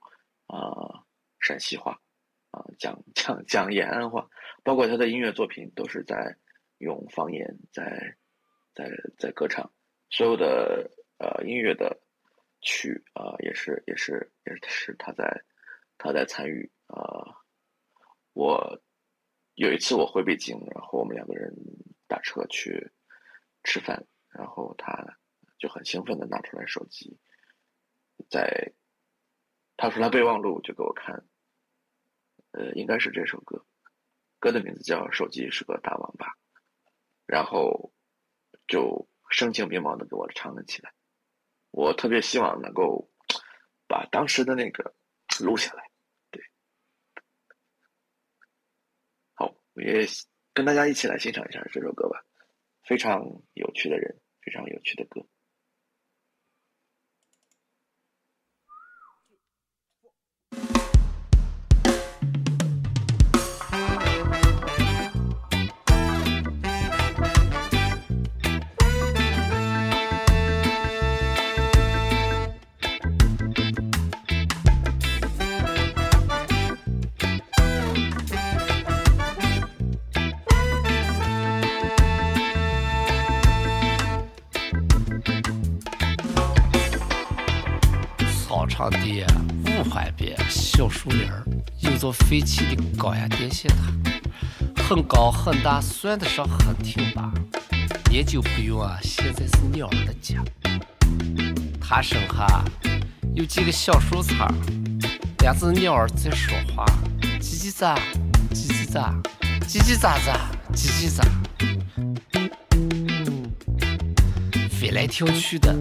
[0.46, 1.04] 啊、
[1.40, 2.00] 陕西话
[2.50, 4.28] 啊、讲讲讲延安话，
[4.62, 6.36] 包括他的音乐作品都是在
[6.78, 8.16] 用方言在
[8.74, 9.72] 在在歌唱，
[10.10, 12.00] 所有的呃音乐的
[12.60, 15.44] 曲啊、也是也是也是他在
[15.98, 17.42] 他在参与啊、
[18.32, 18.82] 我
[19.54, 21.54] 有一次我回北京，然后我们两个人
[22.06, 22.92] 打车去
[23.64, 25.18] 吃饭，然后他
[25.58, 27.18] 就很兴奋的拿出来手机，
[28.28, 28.72] 在
[29.76, 31.26] 他出来备忘录就给我看，
[32.52, 33.64] 呃，应该是这首歌，
[34.38, 36.26] 歌的名字叫《手机是个大网吧》，
[37.26, 37.92] 然后
[38.66, 40.92] 就声情并茂的给我唱了起来。
[41.70, 43.10] 我特别希望能够
[43.86, 44.94] 把当时的那个
[45.40, 45.90] 录下来。
[46.30, 46.42] 对，
[49.34, 50.06] 好，我也
[50.54, 52.24] 跟大家一起来欣赏一下这首歌吧，
[52.84, 55.26] 非常有趣的人，非常有趣的歌。
[88.68, 89.24] 场地
[89.66, 91.44] 五环边小树林儿，
[91.80, 93.92] 有座废弃的高压电线塔，
[94.82, 97.32] 很高很大，算得上很挺拔。
[98.10, 100.42] 研究不用啊，现在是鸟儿的家。
[101.80, 102.64] 塔身下
[103.34, 104.48] 有几个小树杈，
[105.40, 106.84] 两只鸟儿在说话，
[107.40, 107.96] 叽叽喳，
[108.52, 109.12] 叽叽喳，
[109.66, 110.36] 叽叽喳喳，
[110.74, 111.22] 叽叽喳，
[114.70, 115.74] 飞来跳去的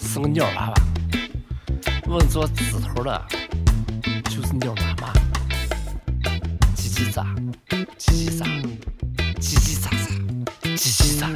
[0.00, 0.74] 是个鸟娃娃。
[2.12, 2.62] 问做指
[2.94, 3.26] 头的，
[4.24, 5.10] 就是鸟妈妈。
[6.76, 7.24] 叽叽喳，
[7.98, 8.44] 叽叽喳，
[9.40, 10.12] 叽叽喳喳，
[10.76, 11.34] 叽叽喳喳。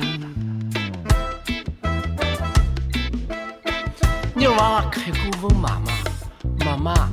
[4.35, 5.91] 鸟娃娃开口问妈妈
[6.62, 7.11] ：“妈妈，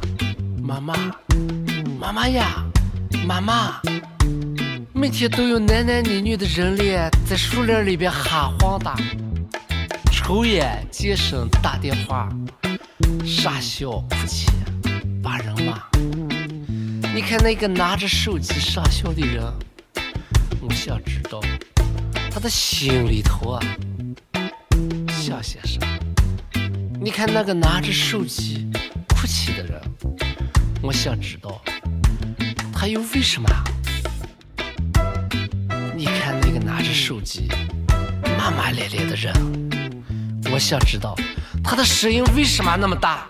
[0.62, 0.94] 妈妈，
[1.98, 2.66] 妈妈呀，
[3.26, 3.80] 妈妈。”
[4.92, 8.94] 每天都有男男女女的人脸在树林里边哈晃荡，
[10.12, 12.28] 抽烟、健身、打电话。
[13.26, 14.48] 傻笑、哭泣、
[15.22, 15.82] 把人骂。
[17.14, 19.44] 你看那个拿着手机傻笑的人，
[20.62, 21.40] 我想知道
[22.32, 23.60] 他的心里头啊
[25.10, 25.80] 想些啥。
[27.00, 28.70] 你看那个拿着手机
[29.10, 29.82] 哭泣的人，
[30.82, 31.62] 我想知道
[32.74, 33.50] 他又为什么？
[35.96, 37.48] 你看那个拿着手机
[38.38, 39.34] 骂骂咧咧的人，
[40.52, 41.16] 我想知道。
[41.64, 43.26] 他的声音为什么那么大？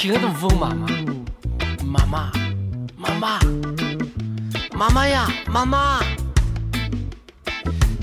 [0.00, 0.86] 停的问妈妈
[1.84, 2.32] ：“妈妈，
[2.96, 3.38] 妈妈，
[4.74, 6.00] 妈妈呀，妈妈！”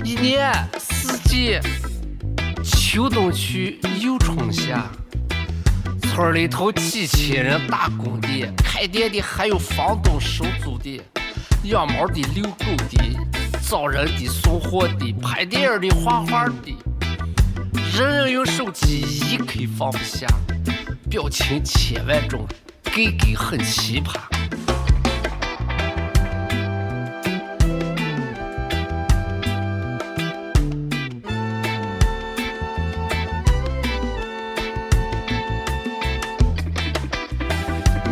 [0.06, 1.58] 一年四季，
[2.62, 4.86] 秋冬去又春夏。
[6.02, 11.02] 村里头几千人打工的，开店的还有房东收租的，
[11.64, 13.18] 养猫的、遛狗的、
[13.68, 16.76] 找人的、送货的、拍电影的、画画的，
[17.92, 20.28] 人人用手机一刻放不下，
[21.08, 22.46] 表情千万种，
[22.84, 24.18] 给给很奇葩。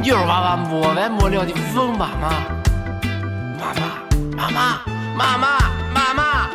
[0.00, 2.30] 鸟娃娃没完没了的问妈妈
[3.60, 3.84] ：“妈妈，
[4.36, 4.80] 妈妈，
[5.14, 5.58] 妈妈，
[5.92, 6.48] 妈妈，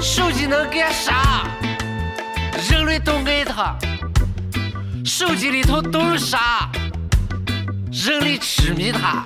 [0.00, 1.44] 手机能干啥？
[2.68, 3.76] 人类都爱它，
[5.20, 6.72] 手机里头都是啥？
[7.92, 9.22] 人类痴迷它。”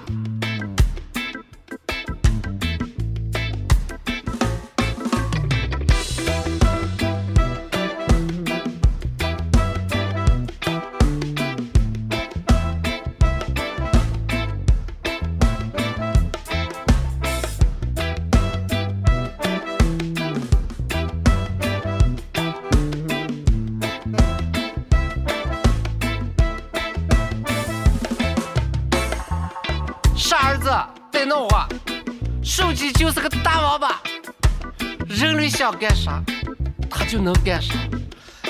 [33.04, 34.00] 就是个大王八，
[35.06, 36.22] 人类想干啥，
[36.88, 37.74] 他就能干啥；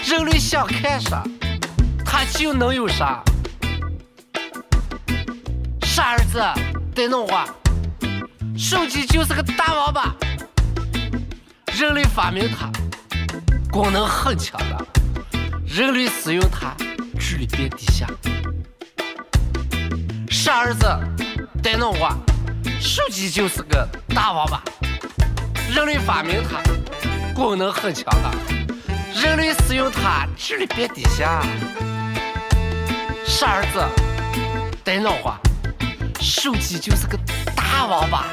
[0.05, 1.25] 人类想看啥，
[2.07, 3.21] 他就能有啥。
[5.83, 6.41] 傻儿子，
[6.95, 7.49] 得弄话！
[8.57, 10.15] 手机就是个大王八，
[11.77, 12.71] 人类发明它，
[13.73, 14.79] 功能很强大，
[15.67, 16.73] 人类使用它，
[17.19, 18.07] 智力变低下。
[20.31, 20.87] 傻儿子，
[21.61, 22.17] 得弄话！
[22.81, 24.63] 手机就是个大王八，
[25.75, 26.61] 人类发明它，
[27.35, 28.31] 功能很强大，
[29.21, 31.43] 人类使用它，智力变低下。
[33.27, 33.85] 傻儿子，
[34.85, 35.39] 别闹话！
[36.21, 37.19] 手机就是个
[37.57, 38.25] 大王八，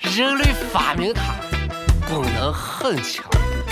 [0.00, 1.34] 人类发明它，
[2.08, 3.24] 功能很强，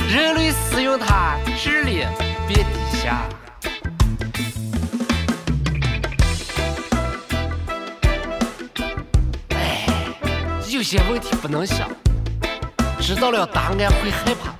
[0.09, 2.05] 人类使用它，智力
[2.47, 3.23] 变低下。
[10.81, 11.91] 有些问题不能想，
[13.03, 14.51] 知道了答案会害怕。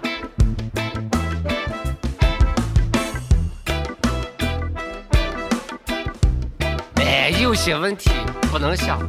[6.97, 8.11] 哎，有些问题
[8.53, 9.01] 不能想，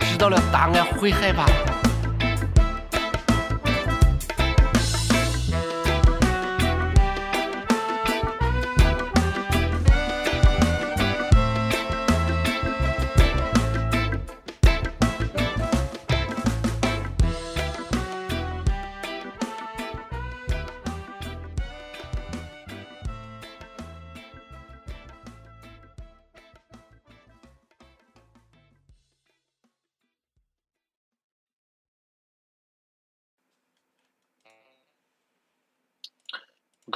[0.00, 1.46] 知道了答案会害怕。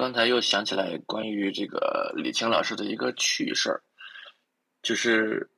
[0.03, 3.81] 刚才又想起来关于这个李青老师的一个趣事儿，
[4.83, 5.49] 就是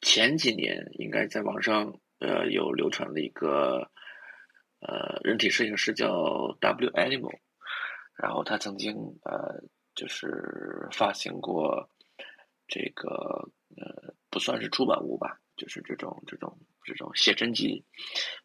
[0.00, 3.90] 前几年应该在网上呃有流传的一个
[4.78, 6.08] 呃人体摄影师叫
[6.60, 7.36] W Animal，
[8.14, 9.60] 然后他曾经呃
[9.96, 11.90] 就是发行过
[12.68, 17.84] 这个呃不算是出版物吧，就是这种这种这种写真集，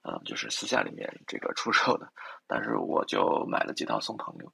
[0.02, 2.12] 啊、就是私下里面这个出售的，
[2.48, 4.52] 但是我就买了几套送朋友。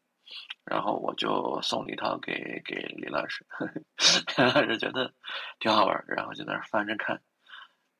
[0.64, 3.46] 然后我就送了一套给给李老师，
[4.38, 5.14] 李老师觉得
[5.60, 7.22] 挺好玩儿，然后就在那儿翻着看，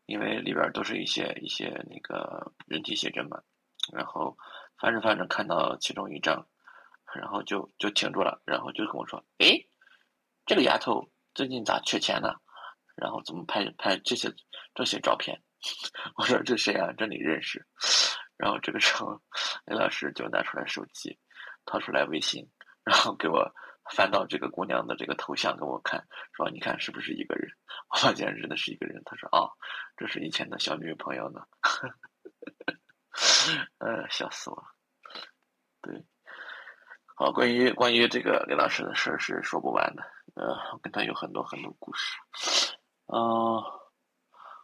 [0.06, 3.42] 因为里边儿都是一些一些那个人体写真嘛，
[3.92, 4.38] 然后
[4.78, 6.48] 翻着翻着看到其中一张，
[7.16, 9.68] 然后就就停住了，然后就跟我说：“诶，
[10.46, 12.36] 这个丫头最近咋缺钱呢？
[12.96, 14.32] 然后怎么拍拍这些
[14.76, 15.42] 这些照片？”
[16.16, 16.92] 我说：“这谁啊？
[16.98, 17.66] 这你认识？”
[18.38, 19.20] 然后这个时候，
[19.66, 21.18] 李老师就拿出来手机。
[21.66, 22.50] 掏出来微信，
[22.84, 23.54] 然后给我
[23.96, 27.52] 翻到这个姑娘的这个头像给我看，说你看是不是一个人？
[27.90, 29.02] 我发现真的是一个人。
[29.06, 29.52] 他说哦，
[29.98, 31.42] 这是以前的小女朋友呢。
[33.80, 34.64] 呃，笑死我了。
[35.82, 36.06] 对，
[37.16, 40.04] 好，关于关于这个李老师的事儿是说不完的，
[40.36, 42.18] 呃，我跟他有很多很多故事。
[43.08, 43.62] 嗯、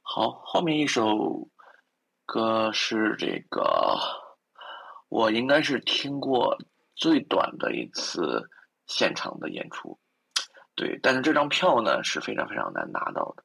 [0.01, 1.49] 好，后面一首
[2.25, 3.97] 歌是这个，
[5.09, 6.57] 我应该是听过。
[6.97, 8.49] 最短的一次
[8.87, 9.97] 现场的演出，
[10.75, 13.43] 对，但是这张票呢是非常非常难拿到的。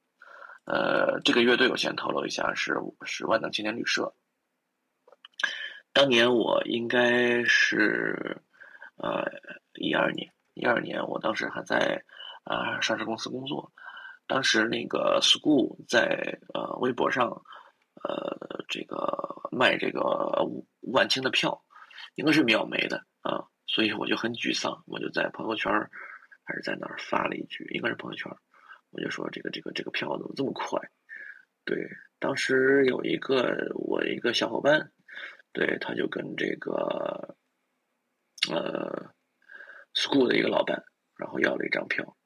[0.64, 2.74] 呃，这个乐队我先透露一下，是
[3.05, 4.14] 是万能青年旅社。
[5.92, 8.40] 当年我应该是
[8.96, 9.24] 呃
[9.74, 12.03] 一二年，一二年我当时还在
[12.44, 13.70] 啊、上市公司工作，
[14.26, 17.28] 当时那个 school 在呃微博上
[18.03, 18.96] 呃这个
[19.50, 20.48] 卖这个
[20.92, 21.62] 万青的票，
[22.14, 25.72] 应该是秒没的啊，所以我就很沮丧，我就在朋友圈
[26.44, 28.30] 还是在哪儿发了一句，应该是朋友圈，
[28.90, 30.80] 我就说这个这个这个票怎么这么快？
[31.64, 31.88] 对，
[32.18, 34.92] 当时有一个我一个小伙伴，
[35.52, 37.36] 对，他就跟这个
[38.50, 39.14] 呃
[39.94, 40.84] school 的一个老板，
[41.16, 42.16] 然后要了一张票，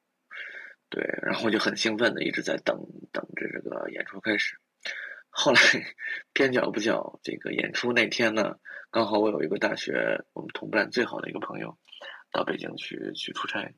[0.89, 2.77] 对，然后就很兴奋的一直在等
[3.11, 4.57] 等着这个演出开始。
[5.39, 5.61] 后来
[6.33, 8.55] 边角不巧，这个演出那天呢，
[8.89, 11.77] 刚好我有一个大学我们同班最好的一个朋友
[12.31, 13.71] 到北京去去出差，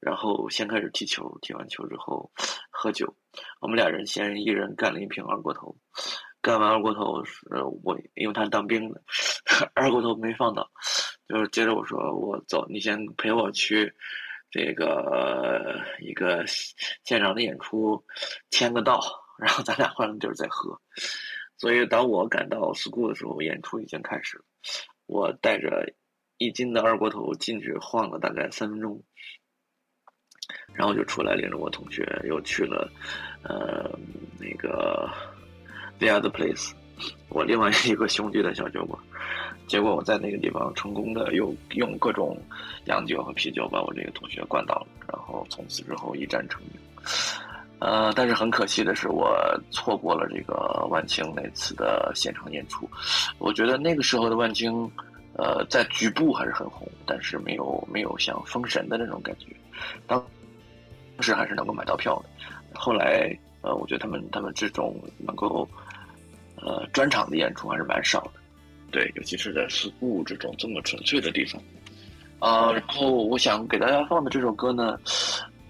[0.00, 2.30] 然后先开始踢球，踢完球之后
[2.70, 3.16] 喝酒，
[3.62, 5.74] 我们俩人先一人干了一瓶二锅头，
[6.42, 7.40] 干完二锅头是
[7.82, 9.02] 我因为他当兵的，
[9.72, 10.70] 二锅头没放倒，
[11.26, 13.90] 就是接着我说我走，你先陪我去
[14.50, 16.44] 这个一个
[17.02, 18.04] 现场的演出
[18.50, 19.00] 签个到，
[19.42, 20.80] 然后咱俩换个地儿再喝。
[21.58, 24.44] 所以当我赶到 school 的时候，演出已经开始了，
[25.06, 25.92] 我带着
[26.38, 29.02] 一斤的二锅头进去晃了大概三分钟，
[30.72, 32.90] 然后就出来领着我同学又去了，
[33.44, 33.90] 呃，
[34.40, 35.08] 那个
[35.98, 36.72] the other place，
[37.30, 38.98] 我另外一个兄弟的小酒馆。
[39.68, 42.36] 结果我在那个地方成功的又用各种
[42.86, 46.72] 洋酒和啤酒把我这个同学灌倒了，然后从此之后一战成名。
[47.84, 49.36] 呃，但是很可惜的是，我
[49.72, 52.88] 错过了这个万青那次的现场演出。
[53.38, 54.88] 我觉得那个时候的万青，
[55.36, 59.46] 呃，在局部还是很红，但是没有没有像封神的那种感觉。
[60.06, 60.24] 当
[61.18, 62.78] 时还是能够买到票的。
[62.78, 65.68] 后来，呃，我觉得他们他们这种能够
[66.54, 68.34] 呃专场的演出还是蛮少的。
[68.92, 71.60] 对，尤其是在 school 这种这么纯粹的地方。
[72.38, 74.98] 啊、然后我想给大家放的这首歌呢，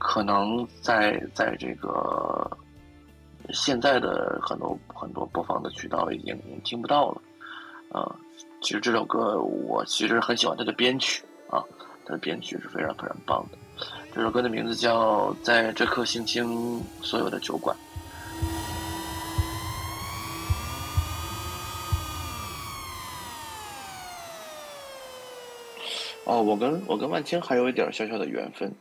[0.03, 2.51] 可能在在这个
[3.51, 7.23] 现在的很多很多播放的渠道已经听不到了。
[7.93, 8.11] 啊、
[8.61, 11.63] 其实这首歌我其实很喜欢它的编曲啊，
[12.05, 13.59] 它的编曲是非常非常棒的。
[14.13, 17.77] 这首歌的名字叫《在这颗星星所有的酒馆》。
[26.25, 28.73] 哦，我跟我跟万青还有一点小小的缘分，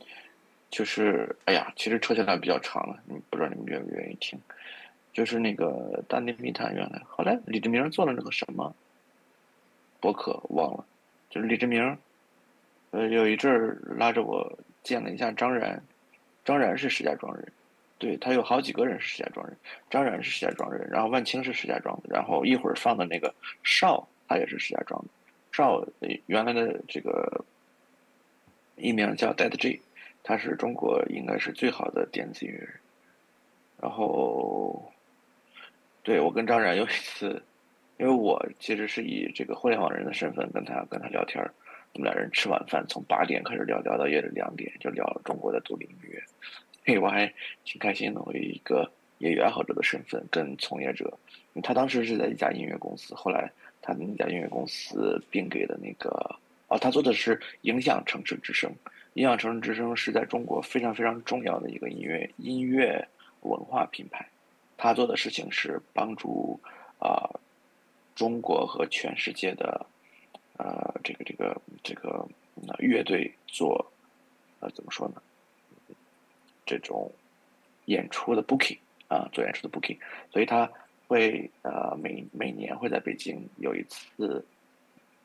[0.72, 4.40] 就是哎呀，其实扯起来比较长了，你不知道你们愿不愿意听？
[5.12, 8.74] 就是那个《大内密探》，原来后来李志明做了那个什么
[10.00, 10.86] 博客忘了，
[11.28, 11.98] 就是李志明，
[12.90, 15.84] 呃，有一阵儿拉着我见了一下张然，
[16.46, 17.52] 张然是石家庄人，
[17.98, 19.54] 对他有好几个人是石家庄人，
[19.90, 25.08] 张然是石家庄人，然后万青是石家庄的，然后一会儿放的那个邵，他也是石家庄的。
[25.52, 25.86] 邵
[26.24, 27.44] 原来的这个
[28.76, 29.78] 艺名叫 Dead J，
[30.22, 32.68] 他是中国应该是最好的电子音乐人。
[33.80, 34.92] 然后，
[36.02, 37.42] 对我跟张然有一次，
[37.98, 41.42] 因为我其实是以这个互联网人的身份跟他跟他聊天，
[41.94, 46.22] 我们俩人吃晚饭从八点开始聊聊到夜里两点，就聊了中国的独立音乐。
[46.84, 47.32] 嘿，我还
[47.64, 51.18] 挺开心的，我以一个业余爱好者的身份跟从业者，
[51.62, 53.50] 他当时是在一家音乐公司，后来。
[53.84, 56.08] 他那家音乐公司并给的那个
[56.68, 58.72] 哦，他做的是影响城市之声。
[59.14, 63.08] 影响城市之声是在中国非常非常重要的一个音乐音乐
[63.40, 64.28] 文化品牌。
[64.76, 66.58] 他做的事情是帮助
[66.98, 67.28] 啊、
[68.14, 69.86] 中国和全世界的
[70.56, 72.26] 呃这个这个这个、
[72.68, 73.92] 呃、乐队做
[74.60, 75.22] 呃怎么说呢？
[76.64, 77.10] 这种
[77.86, 79.98] 演出的 booking 啊，做演出的 booking，
[80.30, 80.70] 所以他。
[81.08, 84.42] 会呃每每年会在北京有一次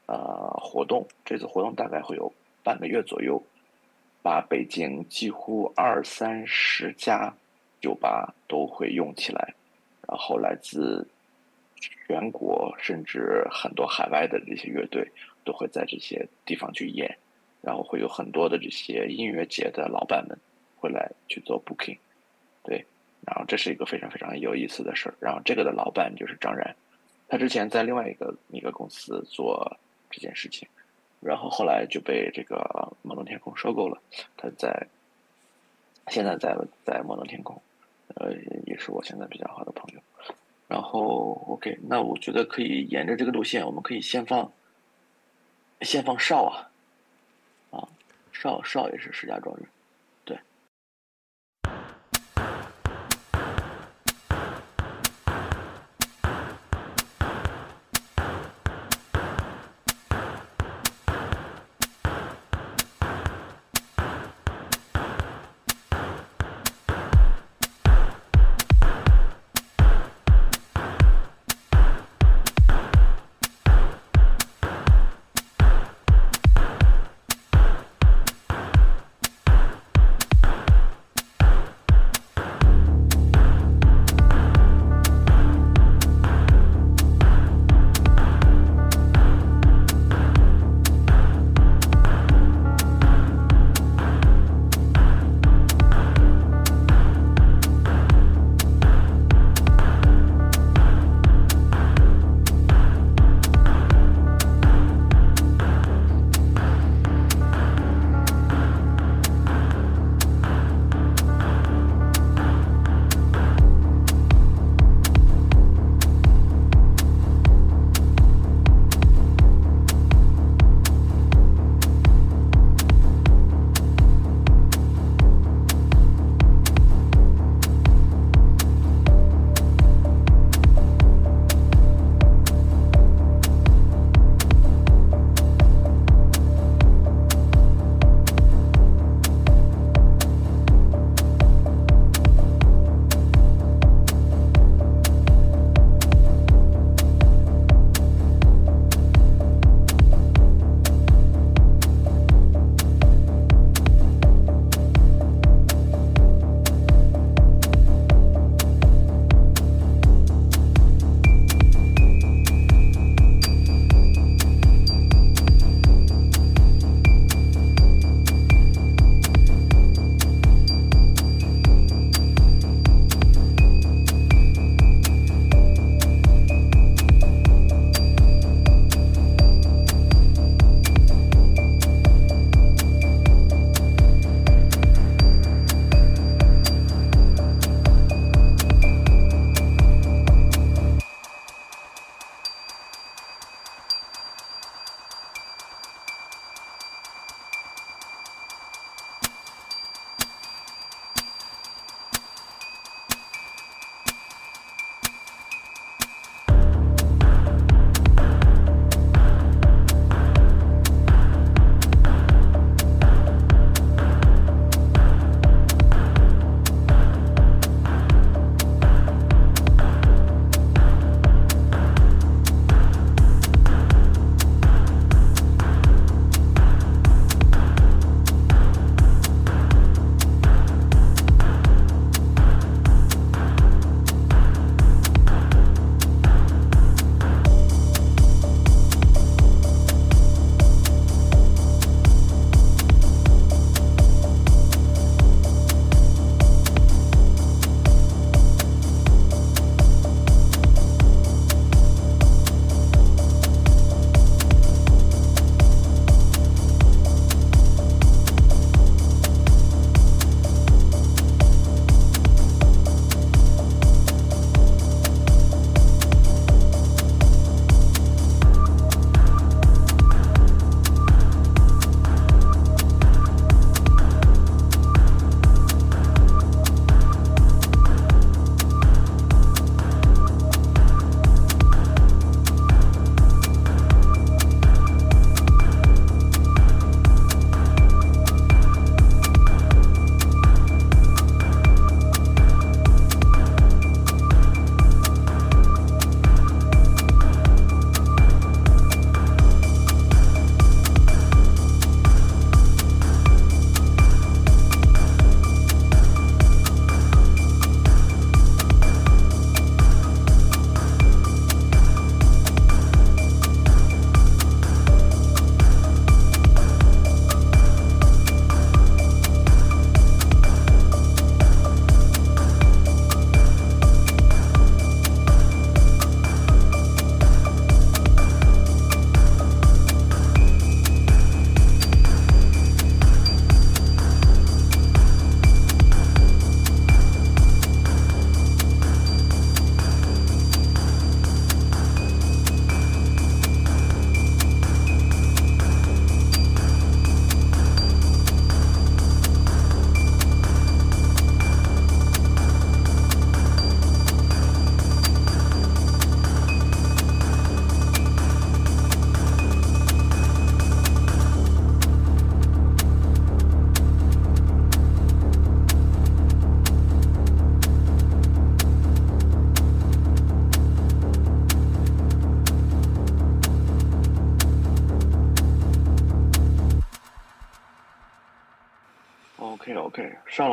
[0.06, 3.42] 呃活动，这次活动大概会有半个月左右，
[4.28, 7.34] 把北京几乎二三十家
[7.80, 9.54] 酒吧都会用起来，
[10.06, 11.08] 然后来自
[11.80, 15.10] 全国甚至很多海外的这些乐队
[15.46, 17.18] 都会在这些地方去演，
[17.62, 20.38] 然后会有很多的这些音乐节的老板们
[20.76, 21.98] 会来去做 booking，
[22.64, 22.86] 对。
[23.26, 25.16] 然后这是一个非常非常有意思的事儿。
[25.22, 26.76] 然后这个的老板就是张然，
[27.30, 29.78] 他之前在另外一个一个公司做
[30.12, 30.68] 这件事情，
[31.20, 34.02] 然后后来就被这个梦龙天空收购了。
[34.36, 34.88] 他在
[36.08, 36.56] 现在在
[36.86, 37.62] 在梦龙天空，
[38.16, 38.32] 呃，
[38.66, 40.02] 也是我现在比较好的朋友。
[40.68, 44.52] 然后 OK，那我觉得可以沿着这个路线，我们可以先放
[45.82, 46.70] 先放少啊，
[47.72, 47.88] 啊，
[48.32, 49.66] 少少也是石家庄人。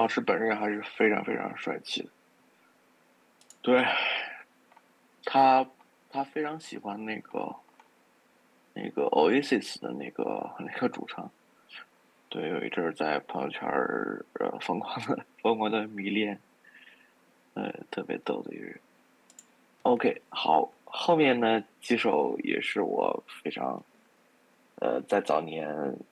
[0.05, 2.11] 老师本人还是非常非常帅气的。
[3.63, 3.83] 对，
[5.25, 5.67] 他
[6.11, 7.57] 他非常喜欢那个
[8.75, 11.31] 那个 Oasis 的那个那个主唱。
[12.29, 16.39] 对，有一阵在朋友圈儿呃疯狂的疯狂的迷恋，
[17.55, 18.79] 呃，特别逗的一个人。
[19.85, 23.83] OK，好，后面呢几首也是我非常
[24.83, 25.67] 呃在早年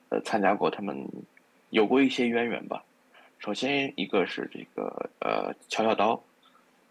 [0.08, 1.06] 呃参加过他们
[1.68, 2.82] 有过一些渊源吧。
[3.42, 6.22] 首先一个是这个呃乔小刀，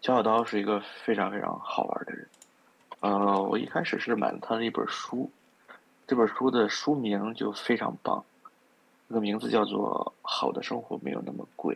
[0.02, 2.28] 乔小刀是一个非常非常好玩的人。
[3.00, 5.30] 呃，我一开始是买了他的一本书，
[6.06, 8.22] 这本书的书名就非常棒，
[9.08, 11.74] 这个名字叫做《好的生活没有那么贵》。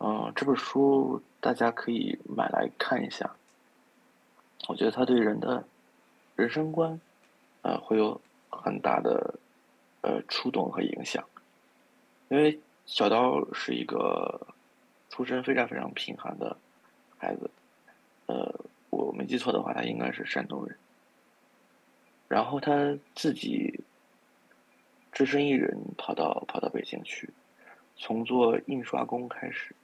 [0.00, 3.36] 嗯、这本书大家可以买来看一下。
[4.68, 5.64] 我觉得他对人的
[6.34, 7.00] 人生观，
[7.62, 8.20] 呃，会有
[8.50, 9.40] 很大的
[10.02, 11.24] 呃触动和影响。
[12.28, 14.46] 因为小刀是一个
[15.10, 16.56] 出身非常非常贫寒的
[17.18, 17.50] 孩子，
[18.26, 18.60] 呃，
[18.90, 20.76] 我没记错的话，他应该是山东人。
[22.28, 23.84] 然后他自己
[25.12, 27.30] 只身一人跑到跑到北京去，
[27.96, 29.74] 从做印刷工开始。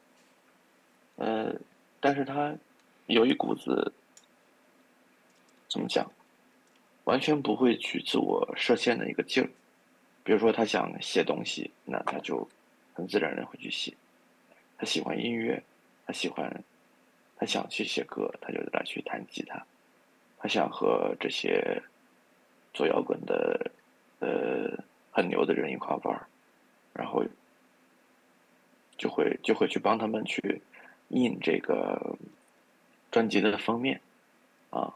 [1.17, 1.55] 呃，
[2.01, 2.57] 但是他
[3.07, 3.93] 有一股子
[5.69, 6.11] 怎么讲，
[7.05, 9.51] 完全不会去自我设限的一个劲儿。
[10.25, 12.49] 比如说，他想写东西，那他就
[12.95, 13.95] 很自然的会去写。
[14.79, 15.63] 他喜欢音乐，
[16.07, 16.65] 他喜欢，
[17.37, 19.65] 他想去写歌，他就来去弹吉他。
[20.39, 21.83] 他想和这些
[22.75, 23.71] 做摇滚的、
[24.21, 26.27] 呃很牛的人一块玩，
[26.95, 27.23] 然后
[28.97, 30.63] 就会就会去帮他们去
[31.09, 32.17] 印这个
[33.11, 34.01] 专辑的封面
[34.71, 34.95] 啊。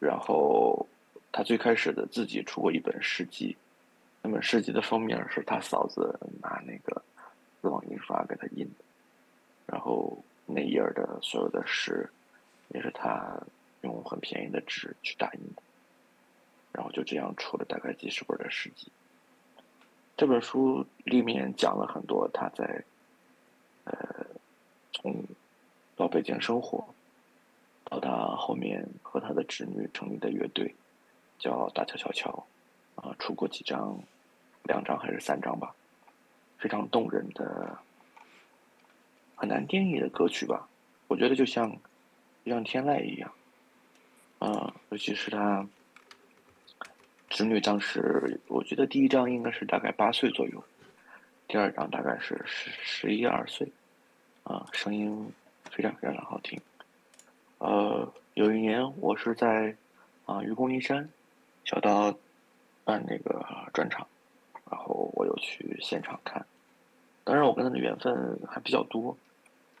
[0.00, 0.88] 然后
[1.30, 3.56] 他最开始的自己出过一本诗集，
[4.28, 7.02] 那本诗集的封面是他嫂子拿那个
[7.62, 8.84] 丝网印刷给他印的，
[9.64, 12.06] 然后那页的所有的诗
[12.68, 13.40] 也是他
[13.80, 15.62] 用很便宜的纸去打印的，
[16.72, 18.92] 然后就这样出了大概几十本的诗集。
[20.14, 22.84] 这本书里面讲了很多他在
[23.84, 24.26] 呃
[24.92, 25.24] 从
[25.96, 26.86] 到北京生活，
[27.84, 30.74] 到他后面和他的侄女成立的乐队，
[31.38, 32.46] 叫大乔乔乔，
[32.96, 33.98] 啊、出过几张，
[34.68, 35.74] 两张还是三张吧，
[36.58, 37.76] 非常动人的，
[39.34, 40.68] 很难定义的歌曲吧。
[41.08, 41.68] 我觉得就像
[42.44, 43.32] 就像天籁一样，
[44.38, 45.66] 啊、尤其是他
[47.30, 50.62] 侄女当时，我觉得第一张应该是大概八岁左右，
[51.46, 53.72] 第二张大概是十十一二岁，
[54.44, 55.32] 啊、声音
[55.70, 56.60] 非常非常好听。
[57.58, 59.74] 呃，有一年我是在
[60.26, 61.08] 啊、愚公移山，
[61.64, 62.14] 小刀
[62.84, 64.06] 办那个专场，
[64.70, 66.44] 然后我有去现场看。
[67.24, 69.16] 当然，我跟他的缘分还比较多，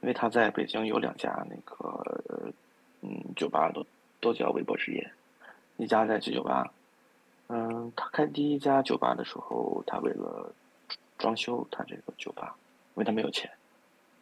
[0.00, 2.52] 因为他在北京有两家那个
[3.00, 3.86] 嗯酒吧都
[4.20, 5.10] 都叫微博之夜，
[5.78, 6.70] 一家在七九八，
[7.46, 10.52] 嗯，他开第一家酒吧的时候，他为了
[11.16, 12.54] 装修他这个酒吧，
[12.94, 13.50] 因为他没有钱，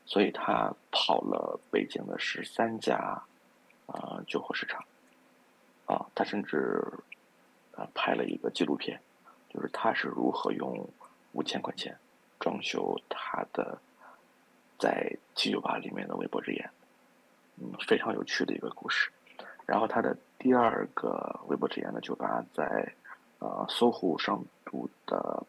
[0.04, 2.96] 所以他跑了北京的十三家
[3.86, 4.84] 啊、酒货市场，
[5.86, 6.80] 啊，他甚至
[7.74, 9.00] 啊拍了一个纪录片，
[9.56, 10.86] 就是他是如何用
[11.32, 11.96] 五千块钱
[12.38, 13.78] 装修他的
[14.78, 16.68] 在七九八里面的微博之眼，
[17.56, 19.10] 嗯，非常有趣的一个故事。
[19.64, 22.86] 然后他的第二个微博之眼的酒吧在
[23.38, 25.42] 呃搜狐上都的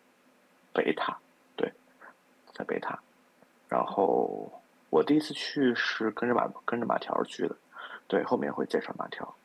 [0.73, 1.17] 北塔，
[1.57, 1.69] 对，
[2.53, 2.97] 在北塔。
[3.67, 4.49] 然后
[4.89, 7.55] 我第一次去是跟着马跟着马条去的，
[8.07, 9.35] 对，后面会介绍马条。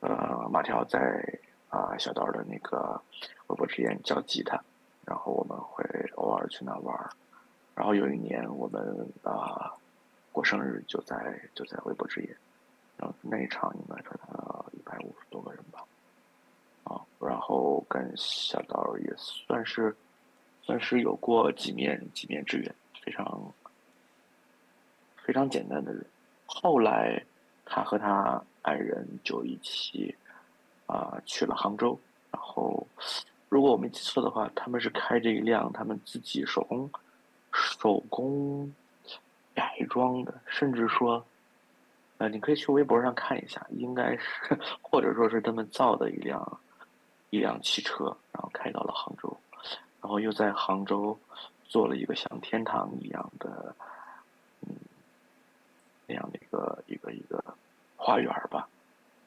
[0.00, 1.26] 呃，马条在
[1.72, 3.00] 啊、小道的那个
[3.46, 4.62] 微博之眼教吉他，
[5.06, 5.82] 然后我们会
[6.16, 7.10] 偶尔去那玩儿。
[7.74, 9.72] 然后有一年我们啊、
[10.30, 12.36] 过生日就在就在微博之夜，
[12.98, 15.82] 然后那一场应该是呃一百五十多个人吧，
[16.84, 19.96] 啊，然后跟小道也算是
[20.60, 23.50] 算是有过几面几面之缘，非常
[25.24, 26.04] 非常简单的人。
[26.44, 27.24] 后来
[27.64, 30.14] 他和他爱人就一起
[30.92, 31.98] 啊、去了杭州，
[32.30, 32.86] 然后
[33.48, 36.90] 如果我没记错的话，他们是开着一辆他们自己手工
[37.50, 38.70] 手工
[39.54, 41.24] 改装的，甚至说，
[42.18, 46.60] 呃，你可以去微博上看一下，应该是或者说是他们造的一辆
[47.30, 49.34] 一辆汽车，然后开到了杭州，
[50.02, 51.18] 然后又在杭州
[51.64, 53.74] 做了一个像天堂一样的，
[56.06, 57.42] 那样的一个一个一个
[57.96, 58.68] 花园吧，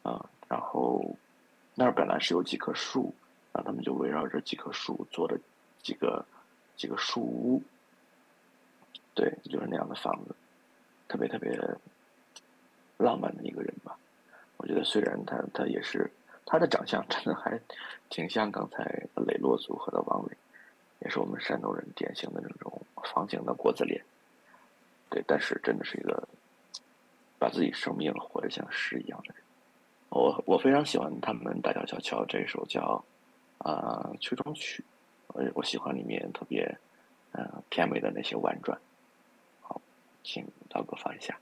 [0.03, 1.03] 啊、然后
[1.75, 3.13] 那儿本来是有几棵树，
[3.51, 5.37] 然后他们就围绕着几棵树做的
[5.83, 6.25] 几个
[6.77, 7.61] 几个树屋，
[9.13, 10.33] 对，就是那样的房子，
[11.07, 11.51] 特别特别
[12.97, 13.97] 浪漫的一个人吧。
[14.57, 16.09] 我觉得虽然他他也是
[16.45, 17.59] 他的长相真的还
[18.09, 18.83] 挺像刚才
[19.27, 20.37] 磊落组合的王伟，
[21.01, 22.81] 也是我们山东人典型的那种
[23.13, 24.01] 方形的国字脸。
[25.09, 26.27] 对，但是真的是一个
[27.37, 29.44] 把自己生命活得像诗一样的人。
[30.15, 33.03] 我我非常喜欢他们大乔小乔这首叫
[33.57, 34.81] 啊、呃秋中曲，
[35.27, 36.63] 我我喜欢里面特别
[37.33, 38.79] 呃甜美的那些婉转。
[39.59, 39.81] 好，
[40.23, 41.37] 请刀哥放一下。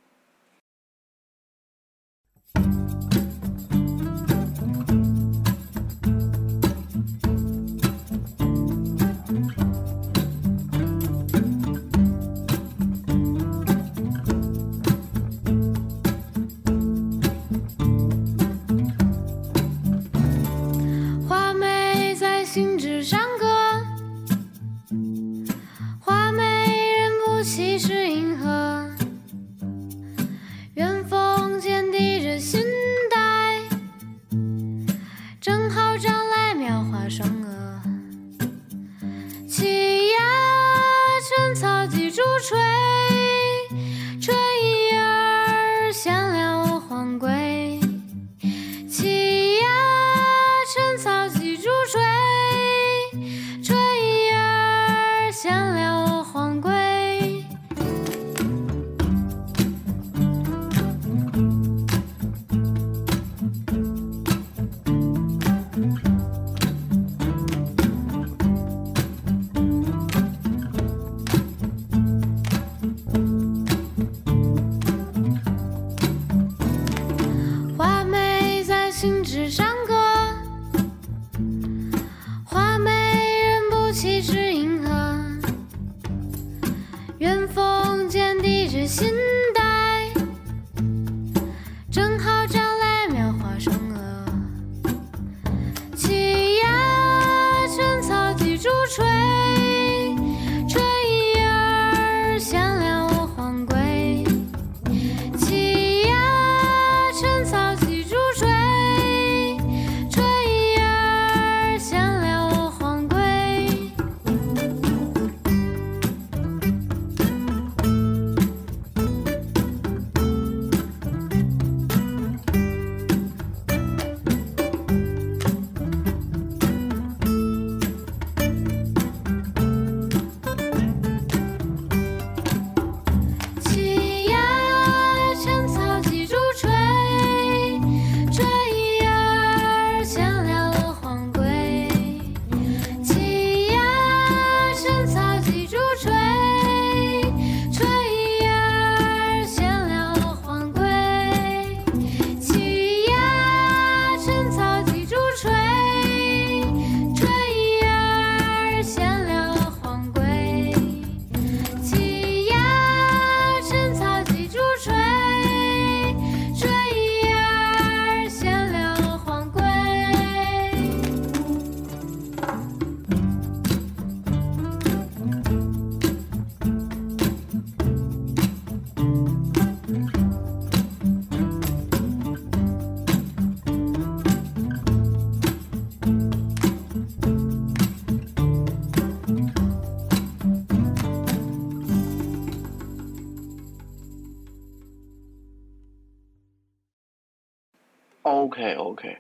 [198.64, 199.18] OK OK，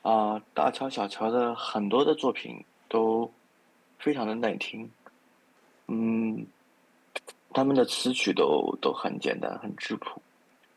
[0.00, 3.30] 啊、大乔小乔的很多的作品都
[3.98, 4.90] 非常的耐听，
[5.88, 6.46] 嗯，
[7.52, 10.22] 他们的词曲都都很简单，很质朴，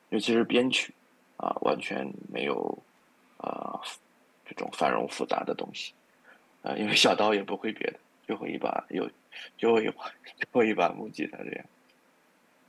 [0.10, 0.94] 尤其是编曲
[1.38, 2.78] 啊、完全没有
[3.38, 3.80] 啊、
[4.46, 5.94] 这种繁荣复杂的东西，
[6.62, 9.10] 啊、因为小刀也不会别的，就会一把有
[9.58, 11.66] 就会一把 就会一把木吉他这样，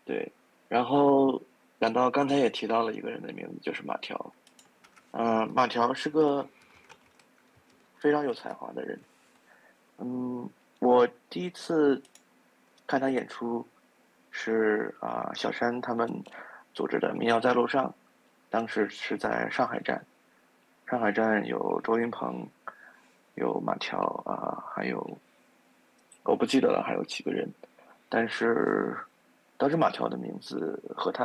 [0.05, 0.31] 对，
[0.69, 1.43] 然后
[1.81, 4.32] 讲到刚才也提到了一个人的名字，就是马条。
[5.18, 6.47] 嗯，马条是个
[7.98, 9.01] 非常有才华的人。
[9.97, 10.47] 嗯，
[10.78, 12.02] 我第一次
[12.86, 13.66] 看他演出
[14.30, 16.06] 是啊、小山他们
[16.74, 17.94] 组织的民谣在路上，
[18.51, 20.05] 当时是在上海站。
[20.86, 22.47] 上海站有周云鹏，
[23.36, 25.18] 有马条啊、还有
[26.24, 27.51] 我不记得了，还有几个人，
[28.10, 28.94] 但是
[29.56, 31.24] 当时马条的名字和他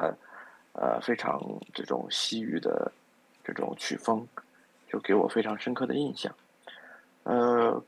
[0.72, 1.42] 呃非常
[1.74, 2.90] 这种西域的
[3.44, 4.28] 这种曲风，
[4.88, 6.34] 就给我非常深刻的印象。
[7.24, 7.84] 呃，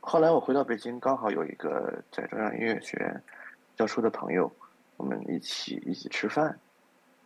[0.00, 3.22] 后来我回到北京，刚好有一个在中央音乐学院
[3.76, 4.50] 教书的朋友，
[4.96, 6.58] 我们一起一起吃饭，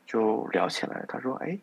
[0.06, 1.04] 就聊起来。
[1.08, 1.58] 他说：“哎，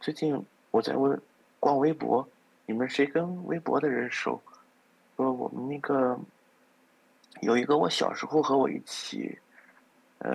[0.00, 1.18] 最近我在微
[1.60, 2.26] 逛微博，
[2.66, 4.40] 你们谁跟微博的人熟？
[5.16, 6.18] 说我们那个
[7.40, 9.36] 有一个我小时候和我一起
[10.18, 10.30] 呃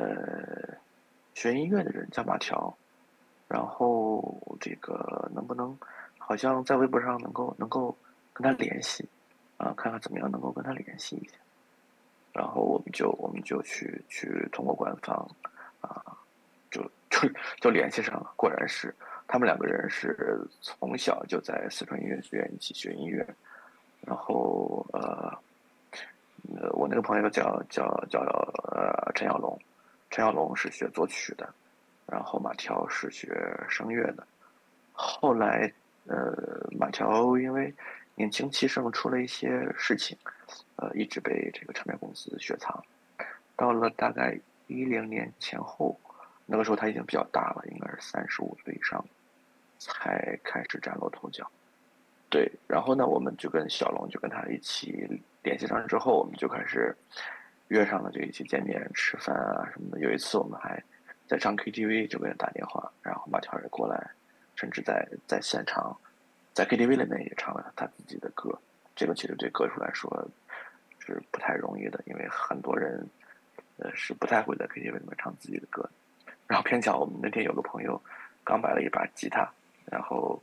[1.33, 2.75] 学音乐的人叫马条，
[3.53, 5.77] 然后这个能不能
[6.17, 7.95] 好像在微博上能够能够
[8.33, 9.07] 跟他联系
[9.57, 11.35] 啊，看看怎么样能够跟他联系一下。”
[12.33, 15.15] 然后我们就我们就去去通过官方
[15.81, 16.01] 啊，
[16.71, 16.81] 就
[17.11, 17.29] 就
[17.61, 18.33] 就联系上了。
[18.35, 18.91] 果然是
[19.27, 23.23] 他们两个人是从小就在四川音乐学院一起学音乐，
[24.01, 25.31] 然后呃
[26.57, 28.19] 呃，我那个朋友叫叫叫
[28.71, 29.55] 呃陈小龙，
[30.09, 31.53] 陈小龙是学作曲的，
[32.07, 33.35] 然后马条是学
[33.69, 34.25] 声乐的。
[34.91, 35.71] 后来
[36.07, 37.73] 呃马条因为
[38.15, 40.17] 年轻气盛出了一些事情。
[40.75, 42.83] 呃，一直被这个唱片公司雪藏。
[43.55, 45.97] 到了大概一零年前后，
[46.45, 49.03] 那个时候他已经比较大了，应该是三十五岁以上，
[49.79, 51.49] 才开始崭露头角。
[52.29, 55.07] 对，然后呢，我们就跟小龙就跟他一起
[55.43, 56.95] 联系上之后，我们就开始
[57.69, 59.99] 约上了，就一起见面吃饭啊什么的。
[59.99, 60.83] 有一次我们还
[61.33, 64.11] 在唱 KTV，就给他打电话，然后马条也过来，
[64.55, 65.97] 甚至在在现场
[66.53, 68.55] 在 KTV 里面也唱了他自己的歌。
[68.95, 70.29] 这个其实对歌手来说
[70.99, 73.03] 是不太容易的，因为很多人
[73.77, 75.89] 呃是不太会在 KTV 里面唱自己的歌。
[76.45, 77.99] 然后偏巧我们那天有个朋友
[78.43, 79.51] 刚买了一把吉他，
[79.85, 80.39] 然后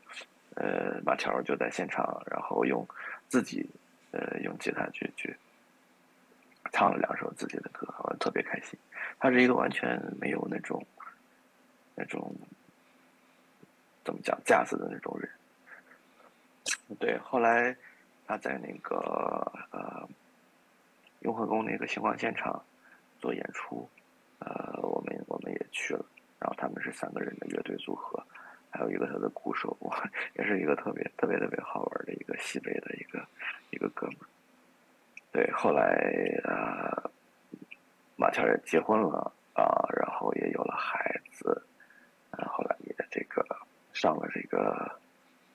[0.57, 2.85] 呃马条就在现场，然后用
[3.29, 3.65] 自己
[4.11, 5.37] 呃用吉他去去
[6.73, 8.79] 唱了两首自己的歌，我特别开心。
[9.19, 10.85] 他是一个完全没有那种
[11.95, 12.35] 那种
[14.05, 15.31] 怎么讲架子的那种人。
[16.99, 17.77] 对，后来。
[18.27, 18.95] 他在那个
[19.73, 20.09] 呃
[21.23, 22.65] 雍和宫那个星光现场
[23.19, 23.91] 做演出，
[24.39, 26.07] 呃，我们我们也去了。
[26.39, 28.25] 然后他们是三个人的乐队组合，
[28.71, 29.77] 还有一个他的鼓手，
[30.39, 33.27] 也是一个特别特别特别好玩的一个西北的一个
[33.71, 34.27] 一个哥们儿。
[35.33, 35.85] 对，后来
[36.45, 37.11] 呃
[38.17, 39.65] 马条也结婚了啊，
[39.97, 41.63] 然后也有了孩子，
[42.37, 43.45] 然后来也这个
[43.93, 44.91] 上了这个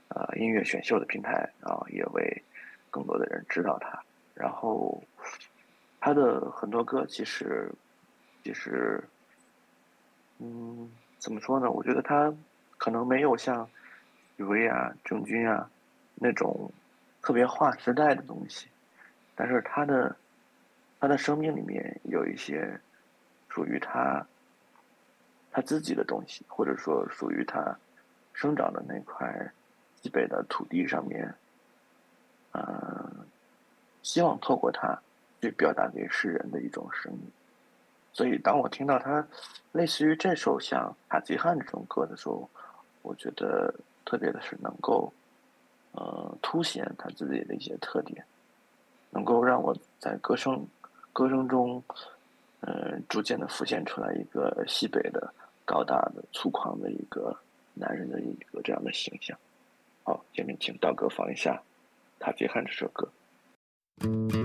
[0.10, 2.44] 呃音乐选秀的平台，然后也为。
[2.92, 4.02] 更多的人知道他，
[4.34, 5.04] 然后
[6.00, 7.70] 他的很多歌其实
[8.42, 9.04] 其实，
[10.40, 11.70] 嗯，怎么说呢？
[11.70, 12.34] 我觉得他
[12.78, 13.70] 可能没有像
[14.38, 15.70] 许巍啊、郑钧啊
[16.14, 16.72] 那种
[17.22, 18.70] 特别划时代的东西，
[19.36, 20.16] 但是他的
[21.00, 22.80] 他的生命里面有一些
[23.50, 24.26] 属于他
[25.52, 27.78] 他自己的东西，或者说属于他
[28.34, 29.52] 生长的那块
[30.02, 31.34] 西北的土地上面。
[32.58, 33.26] 嗯，
[34.02, 34.98] 希望透过它
[35.42, 37.20] 去表达给世人的一种声音。
[38.14, 39.28] 所以，当我听到他
[39.74, 42.50] 类似于这首像《塔吉汉》这种歌的时候，
[43.02, 43.76] 我觉得
[44.06, 45.12] 特别的是能够，
[45.92, 48.26] 呃，凸显他自己的一些特点，
[49.16, 50.68] 能够让我在歌声
[51.14, 51.82] 歌声中，
[52.60, 55.34] 嗯，逐渐的浮现出来一个西北的
[55.64, 57.36] 高大的粗犷的一个
[57.74, 59.36] 男人的一个这样的形象。
[60.04, 61.60] 好，下面请道哥放一下。
[62.20, 64.45] 塔吉汉这首歌。